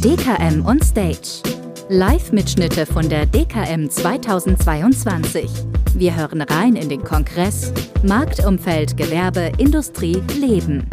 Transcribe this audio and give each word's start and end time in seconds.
DKM 0.00 0.64
on 0.64 0.80
Stage. 0.80 1.42
Live-Mitschnitte 1.90 2.86
von 2.86 3.06
der 3.10 3.26
DKM 3.26 3.90
2022. 3.90 5.50
Wir 5.94 6.16
hören 6.16 6.40
rein 6.40 6.76
in 6.76 6.88
den 6.88 7.04
Kongress 7.04 7.74
Marktumfeld, 8.04 8.96
Gewerbe, 8.96 9.52
Industrie, 9.58 10.22
Leben. 10.38 10.88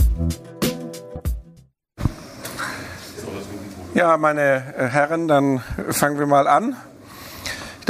Ja, 3.93 4.17
meine 4.17 4.59
Herren, 4.75 5.29
dann 5.29 5.61
fangen 5.91 6.19
wir 6.19 6.25
mal 6.25 6.49
an. 6.49 6.75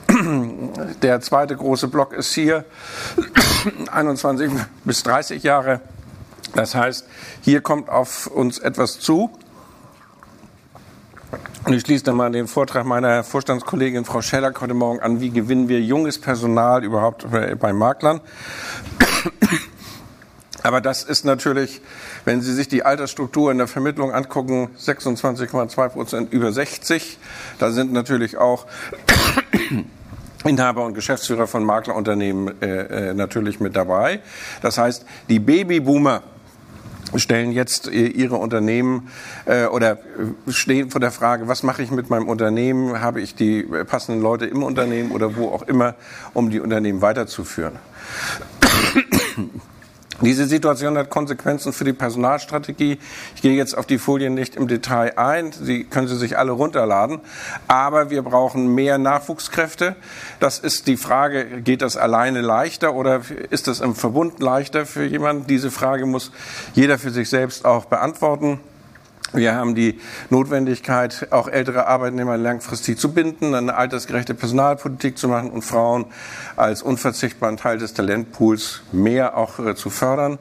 Der 1.01 1.19
zweite 1.19 1.57
große 1.57 1.89
Block 1.89 2.13
ist 2.13 2.33
hier 2.33 2.63
21 3.91 4.49
bis 4.85 5.03
30 5.03 5.43
Jahre. 5.43 5.81
Das 6.55 6.73
heißt, 6.73 7.05
hier 7.41 7.59
kommt 7.59 7.89
auf 7.89 8.27
uns 8.27 8.59
etwas 8.59 8.99
zu. 8.99 9.29
Und 11.67 11.73
ich 11.73 11.81
schließe 11.81 12.05
dann 12.05 12.15
mal 12.15 12.31
den 12.31 12.47
Vortrag 12.47 12.85
meiner 12.85 13.25
Vorstandskollegin 13.25 14.05
Frau 14.05 14.21
Schellack 14.21 14.61
heute 14.61 14.73
Morgen 14.73 15.01
an, 15.01 15.19
wie 15.19 15.31
gewinnen 15.31 15.67
wir 15.67 15.81
junges 15.81 16.17
Personal 16.17 16.81
überhaupt 16.81 17.27
bei 17.59 17.73
Maklern. 17.73 18.21
Aber 20.63 20.79
das 20.79 21.03
ist 21.03 21.25
natürlich, 21.25 21.81
wenn 22.23 22.39
Sie 22.39 22.53
sich 22.53 22.69
die 22.69 22.83
Altersstruktur 22.83 23.51
in 23.51 23.57
der 23.57 23.67
Vermittlung 23.67 24.13
angucken, 24.13 24.69
26,2 24.79 25.89
Prozent 25.89 26.31
über 26.31 26.53
60. 26.53 27.17
Da 27.59 27.71
sind 27.71 27.91
natürlich 27.91 28.37
auch 28.37 28.65
Inhaber 30.45 30.85
und 30.85 30.93
Geschäftsführer 30.93 31.47
von 31.47 31.65
Maklerunternehmen 31.65 32.61
äh, 32.61 33.09
äh 33.09 33.13
natürlich 33.13 33.59
mit 33.59 33.75
dabei. 33.75 34.21
Das 34.61 34.77
heißt, 34.77 35.05
die 35.27 35.39
Babyboomer, 35.39 36.23
stellen 37.15 37.51
jetzt 37.51 37.87
ihre 37.87 38.35
Unternehmen 38.35 39.09
äh, 39.45 39.65
oder 39.65 39.93
äh, 39.93 40.51
stehen 40.51 40.89
vor 40.89 41.01
der 41.01 41.11
Frage, 41.11 41.47
was 41.47 41.63
mache 41.63 41.81
ich 41.81 41.91
mit 41.91 42.09
meinem 42.09 42.27
Unternehmen? 42.27 43.01
Habe 43.01 43.21
ich 43.21 43.35
die 43.35 43.63
passenden 43.63 44.21
Leute 44.21 44.45
im 44.45 44.63
Unternehmen 44.63 45.11
oder 45.11 45.35
wo 45.35 45.49
auch 45.49 45.63
immer, 45.63 45.95
um 46.33 46.49
die 46.49 46.59
Unternehmen 46.59 47.01
weiterzuführen? 47.01 47.79
Diese 50.21 50.47
Situation 50.47 50.97
hat 50.97 51.11
Konsequenzen 51.11 51.73
für 51.73 51.83
die 51.83 51.93
Personalstrategie. 51.93 52.97
Ich 53.35 53.41
gehe 53.43 53.55
jetzt 53.55 53.77
auf 53.77 53.85
die 53.85 53.99
Folien 53.99 54.33
nicht 54.33 54.55
im 54.55 54.67
Detail 54.67 55.17
ein. 55.17 55.51
Sie 55.51 55.83
können 55.83 56.07
sie 56.07 56.17
sich 56.17 56.39
alle 56.39 56.53
runterladen. 56.53 57.19
Aber 57.67 58.09
wir 58.09 58.23
brauchen 58.23 58.73
mehr 58.73 58.97
Nachwuchskräfte. 58.97 59.95
Das 60.39 60.57
ist 60.57 60.87
die 60.87 60.97
Frage, 60.97 61.61
geht 61.61 61.83
das 61.83 61.97
alleine 61.97 62.41
leichter 62.41 62.95
oder 62.95 63.21
ist 63.51 63.67
das 63.67 63.79
im 63.79 63.93
Verbund 63.93 64.39
leichter 64.39 64.87
für 64.87 65.05
jemanden? 65.05 65.45
Diese 65.45 65.69
Frage 65.69 66.07
muss 66.07 66.31
jeder 66.73 66.97
für 66.97 67.11
sich 67.11 67.29
selbst 67.29 67.63
auch 67.65 67.85
beantworten. 67.85 68.59
Wir 69.33 69.55
haben 69.55 69.75
die 69.75 69.99
Notwendigkeit, 70.29 71.27
auch 71.31 71.49
ältere 71.49 71.87
Arbeitnehmer 71.87 72.37
langfristig 72.37 72.97
zu 72.97 73.11
binden, 73.11 73.53
eine 73.55 73.75
altersgerechte 73.75 74.33
Personalpolitik 74.33 75.17
zu 75.17 75.27
machen 75.27 75.51
und 75.51 75.63
Frauen 75.63 76.05
als 76.55 76.81
unverzichtbaren 76.81 77.57
Teil 77.57 77.77
des 77.77 77.93
Talentpools 77.93 78.83
mehr 78.93 79.35
auch 79.35 79.59
äh, 79.59 79.75
zu 79.75 79.89
fördern. 79.89 80.39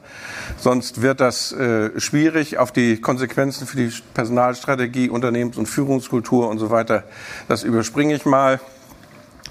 Sonst 0.57 1.01
wird 1.01 1.19
das 1.19 1.51
äh, 1.51 1.99
schwierig. 1.99 2.59
Auf 2.59 2.71
die 2.71 3.01
Konsequenzen 3.01 3.67
für 3.67 3.75
die 3.75 3.91
Personalstrategie, 4.13 5.09
Unternehmens- 5.09 5.57
und 5.57 5.65
Führungskultur 5.65 6.47
und 6.47 6.57
so 6.57 6.69
weiter, 6.69 7.03
das 7.49 7.63
überspringe 7.63 8.15
ich 8.15 8.25
mal 8.25 8.61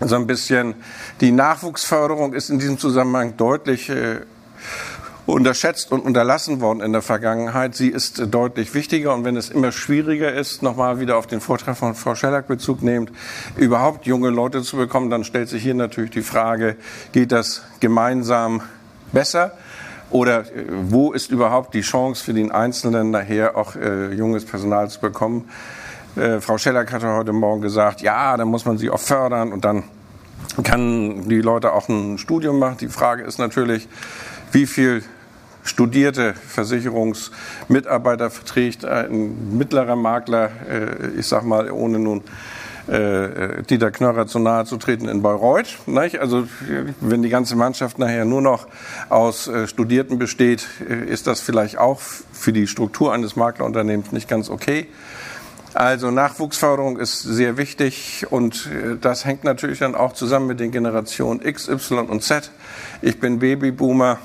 so 0.00 0.16
ein 0.16 0.26
bisschen. 0.26 0.74
Die 1.20 1.30
Nachwuchsförderung 1.30 2.32
ist 2.32 2.48
in 2.48 2.58
diesem 2.58 2.78
Zusammenhang 2.78 3.36
deutlich 3.36 3.90
äh, 3.90 4.20
unterschätzt 5.26 5.90
und 5.90 6.00
unterlassen 6.00 6.60
worden 6.60 6.80
in 6.80 6.92
der 6.92 7.02
Vergangenheit. 7.02 7.74
Sie 7.74 7.88
ist 7.88 8.32
deutlich 8.32 8.74
wichtiger 8.74 9.14
und 9.14 9.24
wenn 9.24 9.36
es 9.36 9.50
immer 9.50 9.72
schwieriger 9.72 10.32
ist, 10.32 10.62
nochmal 10.62 11.00
wieder 11.00 11.16
auf 11.16 11.26
den 11.26 11.40
Vortrag 11.40 11.76
von 11.76 11.94
Frau 11.94 12.14
Schellack 12.14 12.46
Bezug 12.46 12.82
nehmend, 12.82 13.10
überhaupt 13.56 14.06
junge 14.06 14.30
Leute 14.30 14.62
zu 14.62 14.76
bekommen, 14.76 15.10
dann 15.10 15.24
stellt 15.24 15.48
sich 15.48 15.62
hier 15.62 15.74
natürlich 15.74 16.12
die 16.12 16.22
Frage, 16.22 16.76
geht 17.12 17.32
das 17.32 17.62
gemeinsam 17.80 18.62
besser? 19.12 19.52
Oder 20.10 20.40
äh, 20.40 20.64
wo 20.68 21.12
ist 21.12 21.30
überhaupt 21.32 21.74
die 21.74 21.80
Chance 21.80 22.22
für 22.22 22.32
den 22.32 22.52
Einzelnen, 22.52 23.10
nachher 23.10 23.56
auch 23.56 23.74
äh, 23.74 24.12
junges 24.12 24.44
Personal 24.44 24.88
zu 24.88 25.00
bekommen? 25.00 25.48
Äh, 26.14 26.40
Frau 26.40 26.56
Schellack 26.58 26.92
hatte 26.92 27.08
heute 27.08 27.32
Morgen 27.32 27.60
gesagt, 27.60 28.00
ja, 28.00 28.36
dann 28.36 28.48
muss 28.48 28.64
man 28.64 28.78
sie 28.78 28.90
auch 28.90 29.00
fördern 29.00 29.52
und 29.52 29.64
dann 29.64 29.82
kann 30.62 31.28
die 31.28 31.40
Leute 31.40 31.72
auch 31.72 31.88
ein 31.88 32.18
Studium 32.18 32.58
machen. 32.60 32.76
Die 32.80 32.88
Frage 32.88 33.24
ist 33.24 33.38
natürlich, 33.38 33.88
wie 34.52 34.66
viel 34.66 35.02
studierte 35.66 36.34
Versicherungsmitarbeiter 36.34 38.30
verträgt 38.30 38.84
ein 38.84 39.56
mittlerer 39.58 39.96
Makler, 39.96 40.50
äh, 40.68 41.18
ich 41.18 41.26
sag 41.26 41.44
mal, 41.44 41.70
ohne 41.70 41.98
nun 41.98 42.22
äh, 42.86 43.62
Dieter 43.64 43.90
Knörrer 43.90 44.26
zu 44.26 44.38
nahe 44.38 44.64
zu 44.64 44.76
treten 44.76 45.08
in 45.08 45.20
Bayreuth. 45.20 45.78
Nicht? 45.86 46.20
Also 46.20 46.46
wenn 47.00 47.22
die 47.22 47.28
ganze 47.28 47.56
Mannschaft 47.56 47.98
nachher 47.98 48.24
nur 48.24 48.40
noch 48.40 48.68
aus 49.08 49.48
äh, 49.48 49.66
Studierten 49.66 50.18
besteht, 50.18 50.66
ist 51.08 51.26
das 51.26 51.40
vielleicht 51.40 51.78
auch 51.78 52.00
für 52.00 52.52
die 52.52 52.68
Struktur 52.68 53.12
eines 53.12 53.34
Maklerunternehmens 53.34 54.12
nicht 54.12 54.28
ganz 54.28 54.48
okay. 54.48 54.86
Also 55.74 56.10
Nachwuchsförderung 56.10 56.98
ist 56.98 57.20
sehr 57.20 57.58
wichtig 57.58 58.24
und 58.30 58.66
das 59.02 59.26
hängt 59.26 59.44
natürlich 59.44 59.80
dann 59.80 59.94
auch 59.94 60.14
zusammen 60.14 60.46
mit 60.46 60.58
den 60.58 60.70
Generationen 60.70 61.44
X, 61.44 61.68
Y 61.68 62.06
und 62.08 62.22
Z. 62.22 62.50
Ich 63.02 63.20
bin 63.20 63.40
Babyboomer 63.40 64.18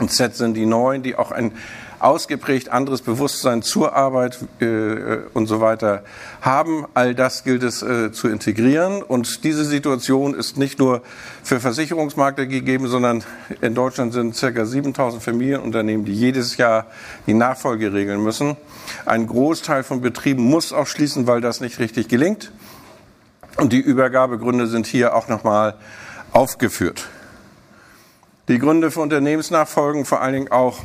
und 0.00 0.10
Z 0.10 0.34
sind 0.34 0.54
die 0.54 0.66
Neuen, 0.66 1.02
die 1.02 1.16
auch 1.16 1.30
ein 1.30 1.52
ausgeprägt 2.00 2.70
anderes 2.70 3.02
Bewusstsein 3.02 3.62
zur 3.62 3.94
Arbeit 3.94 4.38
äh, 4.60 5.18
und 5.34 5.46
so 5.46 5.60
weiter 5.60 6.02
haben. 6.40 6.86
All 6.94 7.14
das 7.14 7.44
gilt 7.44 7.62
es 7.62 7.82
äh, 7.82 8.10
zu 8.10 8.28
integrieren. 8.28 9.02
Und 9.02 9.44
diese 9.44 9.64
Situation 9.64 10.34
ist 10.34 10.56
nicht 10.56 10.78
nur 10.78 11.02
für 11.42 11.60
Versicherungsmakler 11.60 12.46
gegeben, 12.46 12.88
sondern 12.88 13.22
in 13.60 13.74
Deutschland 13.74 14.14
sind 14.14 14.34
ca. 14.34 14.64
7000 14.64 15.22
Familienunternehmen, 15.22 16.06
die 16.06 16.14
jedes 16.14 16.56
Jahr 16.56 16.86
die 17.26 17.34
Nachfolge 17.34 17.92
regeln 17.92 18.22
müssen. 18.22 18.56
Ein 19.04 19.26
Großteil 19.26 19.82
von 19.82 20.00
Betrieben 20.00 20.42
muss 20.42 20.72
auch 20.72 20.86
schließen, 20.86 21.26
weil 21.26 21.42
das 21.42 21.60
nicht 21.60 21.78
richtig 21.78 22.08
gelingt. 22.08 22.50
Und 23.56 23.74
die 23.74 23.80
Übergabegründe 23.80 24.66
sind 24.68 24.86
hier 24.86 25.14
auch 25.14 25.28
nochmal 25.28 25.74
aufgeführt. 26.32 27.08
Die 28.50 28.58
Gründe 28.58 28.90
für 28.90 28.98
Unternehmensnachfolgen, 28.98 30.04
vor 30.04 30.22
allen 30.22 30.32
Dingen 30.32 30.50
auch 30.50 30.80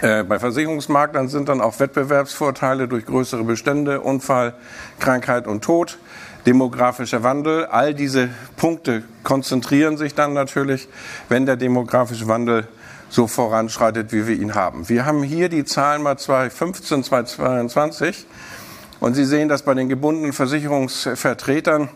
äh, 0.00 0.24
bei 0.24 0.40
Versicherungsmaklern, 0.40 1.28
sind 1.28 1.48
dann 1.48 1.60
auch 1.60 1.78
Wettbewerbsvorteile 1.78 2.88
durch 2.88 3.06
größere 3.06 3.44
Bestände, 3.44 4.00
Unfall, 4.00 4.54
Krankheit 4.98 5.46
und 5.46 5.62
Tod, 5.62 5.98
demografischer 6.44 7.22
Wandel. 7.22 7.66
All 7.66 7.94
diese 7.94 8.30
Punkte 8.56 9.04
konzentrieren 9.22 9.96
sich 9.96 10.16
dann 10.16 10.32
natürlich, 10.32 10.88
wenn 11.28 11.46
der 11.46 11.54
demografische 11.54 12.26
Wandel 12.26 12.66
so 13.08 13.28
voranschreitet, 13.28 14.12
wie 14.12 14.26
wir 14.26 14.34
ihn 14.34 14.56
haben. 14.56 14.88
Wir 14.88 15.06
haben 15.06 15.22
hier 15.22 15.48
die 15.48 15.64
Zahlen 15.64 16.02
mal 16.02 16.18
2015, 16.18 17.04
2022 17.04 18.26
und 18.98 19.14
Sie 19.14 19.24
sehen, 19.24 19.48
dass 19.48 19.62
bei 19.62 19.74
den 19.74 19.88
gebundenen 19.88 20.32
Versicherungsvertretern 20.32 21.90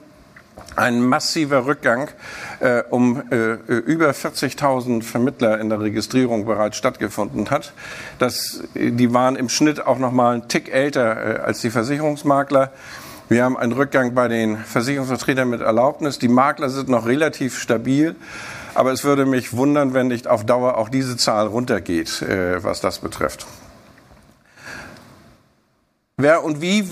ein 0.77 1.01
massiver 1.01 1.67
Rückgang 1.67 2.09
äh, 2.61 2.83
um 2.91 3.23
äh, 3.31 3.55
über 3.55 4.11
40.000 4.11 5.03
Vermittler 5.03 5.61
in 5.61 5.69
der 5.69 5.81
Registrierung 5.81 6.45
bereits 6.45 6.77
stattgefunden 6.77 7.51
hat. 7.51 7.73
Das, 8.19 8.63
die 8.75 9.13
waren 9.15 9.37
im 9.37 9.49
Schnitt 9.49 9.87
auch 9.87 9.99
noch 9.99 10.13
mal 10.13 10.35
einen 10.35 10.49
Tick 10.49 10.73
älter 10.73 11.39
äh, 11.39 11.41
als 11.41 11.61
die 11.61 11.71
Versicherungsmakler. 11.71 12.73
Wir 13.29 13.45
haben 13.45 13.57
einen 13.57 13.73
Rückgang 13.73 14.15
bei 14.15 14.29
den 14.29 14.57
Versicherungsvertretern 14.57 15.49
mit 15.49 15.61
Erlaubnis. 15.61 16.19
Die 16.19 16.29
Makler 16.29 16.71
sind 16.71 16.89
noch 16.89 17.07
relativ 17.07 17.59
stabil. 17.59 18.15
Aber 18.75 18.93
es 18.93 19.05
würde 19.05 19.25
mich 19.25 19.57
wundern, 19.57 19.95
wenn 19.95 20.09
nicht 20.09 20.29
auf 20.29 20.45
Dauer 20.45 20.77
auch 20.77 20.91
diese 20.91 21.17
Zahl 21.17 21.47
runtergeht, 21.47 22.21
äh, 22.21 22.63
was 22.63 22.83
das 22.83 22.99
betrifft. 22.99 23.47
Wer 26.19 26.45
und 26.45 26.61
wie 26.61 26.87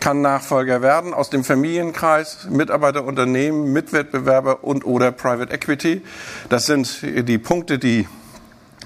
kann 0.00 0.20
Nachfolger 0.20 0.82
werden 0.82 1.14
aus 1.14 1.30
dem 1.30 1.44
Familienkreis, 1.44 2.46
Mitarbeiterunternehmen, 2.50 3.72
Mitwettbewerber 3.72 4.64
und 4.64 4.84
oder 4.84 5.12
Private 5.12 5.52
Equity. 5.52 6.02
Das 6.48 6.66
sind 6.66 7.02
die 7.02 7.38
Punkte, 7.38 7.78
die 7.78 8.06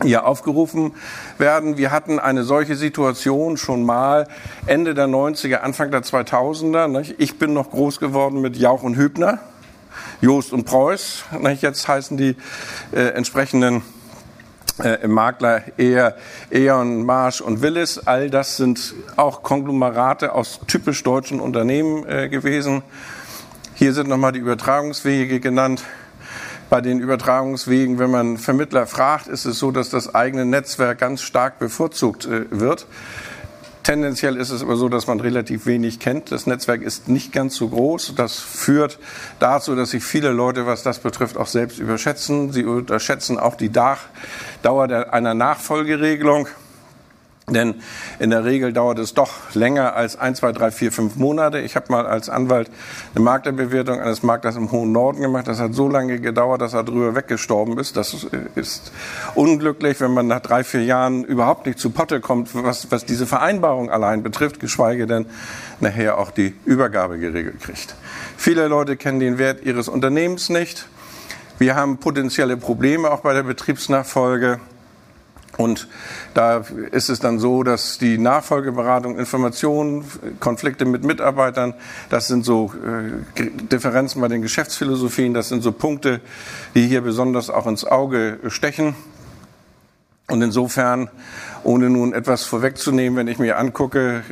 hier 0.02 0.26
aufgerufen 0.26 0.92
werden. 1.38 1.76
Wir 1.76 1.90
hatten 1.90 2.18
eine 2.18 2.44
solche 2.44 2.76
Situation 2.76 3.56
schon 3.56 3.84
mal 3.84 4.26
Ende 4.66 4.94
der 4.94 5.06
90er, 5.06 5.56
Anfang 5.56 5.90
der 5.90 6.02
2000er. 6.02 7.14
Ich 7.18 7.38
bin 7.38 7.52
noch 7.52 7.70
groß 7.70 8.00
geworden 8.00 8.40
mit 8.40 8.56
Jauch 8.56 8.82
und 8.82 8.96
Hübner, 8.96 9.40
Joost 10.20 10.52
und 10.52 10.64
Preuß. 10.64 11.24
Jetzt 11.60 11.86
heißen 11.86 12.16
die 12.16 12.36
äh, 12.92 13.08
entsprechenden 13.08 13.82
äh, 14.82 15.06
Makler 15.06 15.62
eher 15.76 16.16
E.ON, 16.50 17.04
Marsch 17.04 17.40
und 17.40 17.62
Willis. 17.62 17.98
All 18.06 18.30
das 18.30 18.56
sind 18.56 18.94
auch 19.16 19.42
Konglomerate 19.42 20.34
aus 20.34 20.60
typisch 20.66 21.02
deutschen 21.02 21.40
Unternehmen 21.40 22.06
äh, 22.08 22.28
gewesen. 22.28 22.82
Hier 23.74 23.92
sind 23.92 24.08
nochmal 24.08 24.32
die 24.32 24.40
Übertragungswege 24.40 25.40
genannt. 25.40 25.84
Bei 26.68 26.80
den 26.80 27.00
Übertragungswegen, 27.00 27.98
wenn 27.98 28.10
man 28.10 28.38
Vermittler 28.38 28.86
fragt, 28.86 29.26
ist 29.26 29.44
es 29.44 29.58
so, 29.58 29.70
dass 29.72 29.90
das 29.90 30.14
eigene 30.14 30.44
Netzwerk 30.44 30.98
ganz 30.98 31.22
stark 31.22 31.58
bevorzugt 31.58 32.26
äh, 32.26 32.46
wird. 32.50 32.86
Tendenziell 33.82 34.36
ist 34.36 34.50
es 34.50 34.62
aber 34.62 34.76
so, 34.76 34.88
dass 34.90 35.06
man 35.06 35.20
relativ 35.20 35.64
wenig 35.64 36.00
kennt. 36.00 36.32
Das 36.32 36.46
Netzwerk 36.46 36.82
ist 36.82 37.08
nicht 37.08 37.32
ganz 37.32 37.56
so 37.56 37.68
groß. 37.68 38.14
Das 38.14 38.38
führt 38.38 38.98
dazu, 39.38 39.74
dass 39.74 39.90
sich 39.90 40.04
viele 40.04 40.30
Leute, 40.32 40.66
was 40.66 40.82
das 40.82 40.98
betrifft, 40.98 41.38
auch 41.38 41.46
selbst 41.46 41.78
überschätzen. 41.78 42.52
Sie 42.52 42.64
unterschätzen 42.64 43.38
auch 43.38 43.54
die 43.54 43.70
Dauer 43.70 44.08
einer 44.62 45.34
Nachfolgeregelung. 45.34 46.46
Denn 47.48 47.76
in 48.18 48.30
der 48.30 48.44
Regel 48.44 48.72
dauert 48.72 48.98
es 48.98 49.14
doch 49.14 49.30
länger 49.54 49.94
als 49.96 50.16
ein, 50.16 50.34
zwei, 50.34 50.52
drei, 50.52 50.70
vier, 50.70 50.92
fünf 50.92 51.16
Monate. 51.16 51.58
Ich 51.58 51.74
habe 51.74 51.86
mal 51.90 52.06
als 52.06 52.28
Anwalt 52.28 52.70
eine 53.14 53.24
Maklerbewertung 53.24 53.98
eines 53.98 54.22
Maklers 54.22 54.56
im 54.56 54.70
hohen 54.70 54.92
Norden 54.92 55.20
gemacht. 55.20 55.48
Das 55.48 55.58
hat 55.58 55.74
so 55.74 55.88
lange 55.88 56.20
gedauert, 56.20 56.60
dass 56.60 56.74
er 56.74 56.84
drüber 56.84 57.14
weggestorben 57.14 57.78
ist. 57.78 57.96
Das 57.96 58.26
ist 58.54 58.92
unglücklich, 59.34 60.00
wenn 60.00 60.12
man 60.12 60.28
nach 60.28 60.40
drei, 60.40 60.62
vier 60.62 60.84
Jahren 60.84 61.24
überhaupt 61.24 61.66
nicht 61.66 61.78
zu 61.78 61.90
Potte 61.90 62.20
kommt, 62.20 62.50
was, 62.54 62.90
was 62.92 63.04
diese 63.04 63.26
Vereinbarung 63.26 63.90
allein 63.90 64.22
betrifft, 64.22 64.60
geschweige 64.60 65.06
denn 65.06 65.26
nachher 65.80 66.18
auch 66.18 66.30
die 66.30 66.54
Übergabe 66.64 67.18
geregelt 67.18 67.60
kriegt. 67.60 67.96
Viele 68.36 68.68
Leute 68.68 68.96
kennen 68.96 69.18
den 69.18 69.38
Wert 69.38 69.64
ihres 69.64 69.88
Unternehmens 69.88 70.50
nicht. 70.50 70.86
Wir 71.58 71.74
haben 71.74 71.98
potenzielle 71.98 72.56
Probleme 72.56 73.10
auch 73.10 73.20
bei 73.20 73.34
der 73.34 73.42
Betriebsnachfolge. 73.42 74.60
Und 75.56 75.88
da 76.34 76.64
ist 76.90 77.10
es 77.10 77.18
dann 77.18 77.38
so, 77.38 77.62
dass 77.62 77.98
die 77.98 78.18
Nachfolgeberatung, 78.18 79.18
Informationen, 79.18 80.04
Konflikte 80.38 80.84
mit 80.84 81.04
Mitarbeitern, 81.04 81.74
das 82.08 82.28
sind 82.28 82.44
so 82.44 82.72
äh, 83.36 83.50
Differenzen 83.70 84.20
bei 84.20 84.28
den 84.28 84.42
Geschäftsphilosophien, 84.42 85.34
das 85.34 85.48
sind 85.48 85.62
so 85.62 85.72
Punkte, 85.72 86.20
die 86.74 86.86
hier 86.86 87.00
besonders 87.00 87.50
auch 87.50 87.66
ins 87.66 87.84
Auge 87.84 88.38
stechen. 88.48 88.94
Und 90.30 90.42
insofern 90.42 91.10
ohne 91.62 91.90
nun 91.90 92.14
etwas 92.14 92.44
vorwegzunehmen, 92.44 93.18
wenn 93.18 93.28
ich 93.28 93.38
mir 93.38 93.58
angucke, 93.58 94.22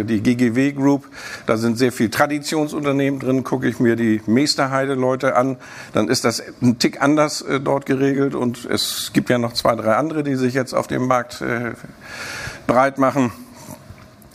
äh, 0.00 0.04
die 0.04 0.22
GGW 0.22 0.72
Group, 0.72 1.08
da 1.46 1.56
sind 1.56 1.78
sehr 1.78 1.90
viel 1.90 2.10
Traditionsunternehmen 2.10 3.18
drin, 3.18 3.42
gucke 3.42 3.66
ich 3.66 3.80
mir 3.80 3.96
die 3.96 4.20
Meesterheide-Leute 4.26 5.34
an, 5.34 5.56
dann 5.92 6.08
ist 6.08 6.24
das 6.24 6.42
ein 6.60 6.78
Tick 6.78 7.02
anders 7.02 7.42
äh, 7.42 7.60
dort 7.60 7.86
geregelt 7.86 8.34
und 8.34 8.64
es 8.66 9.10
gibt 9.12 9.30
ja 9.30 9.38
noch 9.38 9.54
zwei, 9.54 9.74
drei 9.74 9.96
andere, 9.96 10.22
die 10.22 10.36
sich 10.36 10.54
jetzt 10.54 10.74
auf 10.74 10.86
dem 10.86 11.06
Markt 11.06 11.40
äh, 11.40 11.72
breit 12.66 12.98
machen 12.98 13.32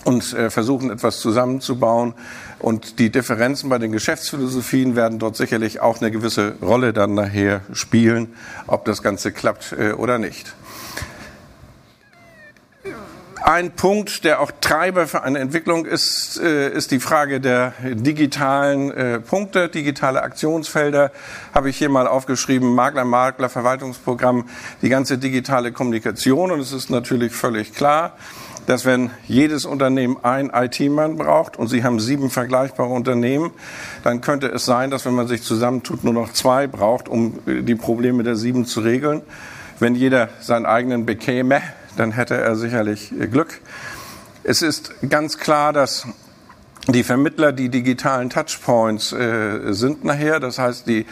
und 0.03 0.33
äh, 0.33 0.49
versuchen 0.49 0.89
etwas 0.89 1.19
zusammenzubauen. 1.19 2.13
Und 2.59 2.97
die 2.97 3.11
Differenzen 3.11 3.69
bei 3.69 3.77
den 3.77 3.91
Geschäftsphilosophien 3.91 4.95
werden 4.95 5.19
dort 5.19 5.35
sicherlich 5.35 5.79
auch 5.79 6.01
eine 6.01 6.11
gewisse 6.11 6.55
Rolle 6.61 6.91
dann 6.91 7.13
nachher 7.13 7.61
spielen, 7.71 8.33
ob 8.65 8.85
das 8.85 9.03
Ganze 9.03 9.31
klappt 9.31 9.75
äh, 9.77 9.91
oder 9.91 10.17
nicht. 10.17 10.55
Ein 13.49 13.71
Punkt, 13.71 14.25
der 14.25 14.41
auch 14.41 14.51
Treiber 14.59 15.07
für 15.07 15.23
eine 15.23 15.39
Entwicklung 15.39 15.85
ist, 15.85 16.37
äh, 16.37 16.69
ist 16.69 16.91
die 16.91 16.99
Frage 16.99 17.39
der 17.39 17.71
digitalen 17.81 18.91
äh, 18.91 19.19
Punkte, 19.21 19.69
digitale 19.69 20.21
Aktionsfelder. 20.21 21.13
Habe 21.55 21.69
ich 21.69 21.77
hier 21.77 21.87
mal 21.87 22.09
aufgeschrieben, 22.09 22.75
Makler, 22.75 23.05
Makler, 23.05 23.47
Verwaltungsprogramm, 23.47 24.49
die 24.81 24.89
ganze 24.89 25.17
digitale 25.17 25.71
Kommunikation. 25.71 26.51
Und 26.51 26.59
es 26.59 26.73
ist 26.73 26.89
natürlich 26.89 27.31
völlig 27.31 27.73
klar, 27.73 28.17
dass 28.65 28.83
wenn 28.83 29.11
jedes 29.29 29.63
Unternehmen 29.63 30.17
ein 30.23 30.51
IT-Mann 30.53 31.15
braucht 31.15 31.55
und 31.55 31.69
Sie 31.69 31.85
haben 31.85 32.01
sieben 32.01 32.29
vergleichbare 32.29 32.89
Unternehmen, 32.89 33.51
dann 34.03 34.19
könnte 34.19 34.47
es 34.47 34.65
sein, 34.65 34.91
dass 34.91 35.05
wenn 35.05 35.15
man 35.15 35.29
sich 35.29 35.41
zusammentut, 35.41 36.03
nur 36.03 36.13
noch 36.13 36.33
zwei 36.33 36.67
braucht, 36.67 37.07
um 37.07 37.39
äh, 37.47 37.61
die 37.61 37.75
Probleme 37.75 38.23
der 38.23 38.35
sieben 38.35 38.65
zu 38.65 38.81
regeln. 38.81 39.21
Wenn 39.79 39.95
jeder 39.95 40.27
seinen 40.41 40.65
eigenen 40.65 41.05
bekäme, 41.05 41.61
dann 41.99 42.11
hätte 42.11 42.35
er 42.35 42.55
sicherlich 42.55 43.13
Glück. 43.31 43.59
Es 44.43 44.61
ist 44.61 44.93
ganz 45.09 45.37
klar, 45.37 45.73
dass 45.73 46.07
die 46.87 47.03
Vermittler 47.03 47.51
die 47.51 47.69
digitalen 47.69 48.29
Touchpoints 48.29 49.11
äh, 49.11 49.73
sind 49.73 50.05
nachher. 50.05 50.39
Das 50.39 50.57
heißt, 50.57 50.87
die, 50.87 51.05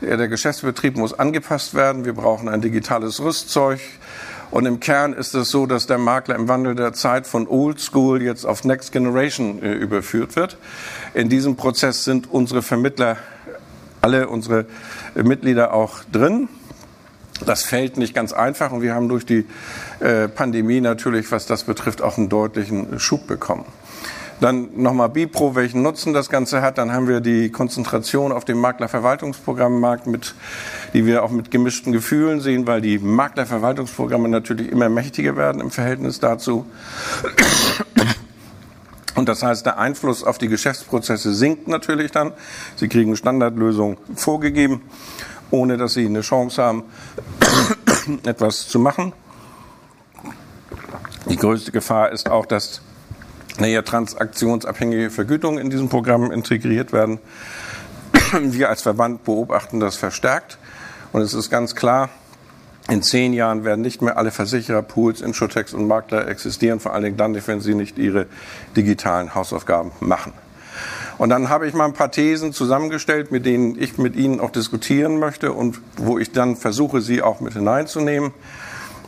der 0.00 0.28
Geschäftsbetrieb 0.28 0.96
muss 0.96 1.12
angepasst 1.12 1.74
werden. 1.74 2.04
Wir 2.04 2.12
brauchen 2.12 2.48
ein 2.48 2.60
digitales 2.60 3.20
Rüstzeug. 3.20 3.80
Und 4.52 4.66
im 4.66 4.78
Kern 4.78 5.12
ist 5.12 5.34
es 5.34 5.50
so, 5.50 5.66
dass 5.66 5.88
der 5.88 5.98
Makler 5.98 6.36
im 6.36 6.46
Wandel 6.46 6.76
der 6.76 6.92
Zeit 6.92 7.26
von 7.26 7.48
Old 7.48 7.80
School 7.80 8.22
jetzt 8.22 8.44
auf 8.44 8.64
Next 8.64 8.92
Generation 8.92 9.60
äh, 9.62 9.72
überführt 9.72 10.36
wird. 10.36 10.56
In 11.14 11.28
diesem 11.28 11.56
Prozess 11.56 12.04
sind 12.04 12.30
unsere 12.30 12.62
Vermittler, 12.62 13.16
alle 14.00 14.28
unsere 14.28 14.66
Mitglieder 15.16 15.74
auch 15.74 16.04
drin. 16.12 16.48
Das 17.44 17.64
fällt 17.64 17.96
nicht 17.96 18.14
ganz 18.14 18.32
einfach 18.32 18.72
und 18.72 18.82
wir 18.82 18.94
haben 18.94 19.08
durch 19.08 19.26
die 19.26 19.44
äh, 20.00 20.28
Pandemie 20.28 20.80
natürlich, 20.80 21.30
was 21.32 21.46
das 21.46 21.64
betrifft, 21.64 22.02
auch 22.02 22.16
einen 22.16 22.28
deutlichen 22.28 22.98
Schub 22.98 23.26
bekommen. 23.26 23.66
Dann 24.40 24.68
nochmal 24.76 25.08
Bipro, 25.08 25.54
welchen 25.54 25.80
Nutzen 25.82 26.12
das 26.12 26.28
Ganze 26.28 26.60
hat. 26.60 26.76
Dann 26.76 26.92
haben 26.92 27.08
wir 27.08 27.20
die 27.20 27.50
Konzentration 27.50 28.32
auf 28.32 28.44
dem 28.44 28.58
Maklerverwaltungsprogrammmarkt, 28.58 30.06
mit, 30.06 30.34
die 30.92 31.06
wir 31.06 31.24
auch 31.24 31.30
mit 31.30 31.50
gemischten 31.50 31.92
Gefühlen 31.92 32.40
sehen, 32.40 32.66
weil 32.66 32.82
die 32.82 32.98
Maklerverwaltungsprogramme 32.98 34.28
natürlich 34.28 34.70
immer 34.70 34.90
mächtiger 34.90 35.36
werden 35.36 35.62
im 35.62 35.70
Verhältnis 35.70 36.20
dazu. 36.20 36.66
Und 39.14 39.30
das 39.30 39.42
heißt, 39.42 39.64
der 39.64 39.78
Einfluss 39.78 40.22
auf 40.22 40.36
die 40.36 40.48
Geschäftsprozesse 40.48 41.32
sinkt 41.34 41.68
natürlich 41.68 42.12
dann. 42.12 42.34
Sie 42.76 42.88
kriegen 42.88 43.16
Standardlösungen 43.16 43.96
vorgegeben 44.14 44.82
ohne 45.50 45.76
dass 45.76 45.94
sie 45.94 46.06
eine 46.06 46.20
Chance 46.20 46.62
haben, 46.62 46.84
etwas 48.24 48.68
zu 48.68 48.78
machen. 48.78 49.12
Die 51.28 51.36
größte 51.36 51.72
Gefahr 51.72 52.12
ist 52.12 52.28
auch, 52.30 52.46
dass 52.46 52.80
naja, 53.58 53.82
transaktionsabhängige 53.82 55.10
Vergütungen 55.10 55.58
in 55.58 55.70
diesem 55.70 55.88
Programm 55.88 56.30
integriert 56.30 56.92
werden. 56.92 57.18
Wir 58.40 58.68
als 58.68 58.82
Verband 58.82 59.24
beobachten 59.24 59.80
das 59.80 59.96
verstärkt. 59.96 60.58
Und 61.12 61.22
es 61.22 61.34
ist 61.34 61.50
ganz 61.50 61.74
klar, 61.74 62.10
in 62.88 63.02
zehn 63.02 63.32
Jahren 63.32 63.64
werden 63.64 63.80
nicht 63.80 64.02
mehr 64.02 64.16
alle 64.16 64.30
Versicherer, 64.30 64.82
Pools, 64.82 65.20
Insurtechs 65.20 65.74
und 65.74 65.88
Makler 65.88 66.28
existieren, 66.28 66.78
vor 66.78 66.92
allen 66.92 67.04
Dingen 67.04 67.16
dann 67.16 67.34
wenn 67.46 67.60
sie 67.60 67.74
nicht 67.74 67.98
ihre 67.98 68.26
digitalen 68.76 69.34
Hausaufgaben 69.34 69.92
machen. 70.00 70.32
Und 71.18 71.30
dann 71.30 71.48
habe 71.48 71.66
ich 71.66 71.72
mal 71.72 71.86
ein 71.86 71.94
paar 71.94 72.10
Thesen 72.10 72.52
zusammengestellt, 72.52 73.32
mit 73.32 73.46
denen 73.46 73.80
ich 73.80 73.96
mit 73.96 74.16
Ihnen 74.16 74.38
auch 74.38 74.50
diskutieren 74.50 75.18
möchte 75.18 75.52
und 75.52 75.80
wo 75.96 76.18
ich 76.18 76.32
dann 76.32 76.56
versuche, 76.56 77.00
sie 77.00 77.22
auch 77.22 77.40
mit 77.40 77.54
hineinzunehmen. 77.54 78.34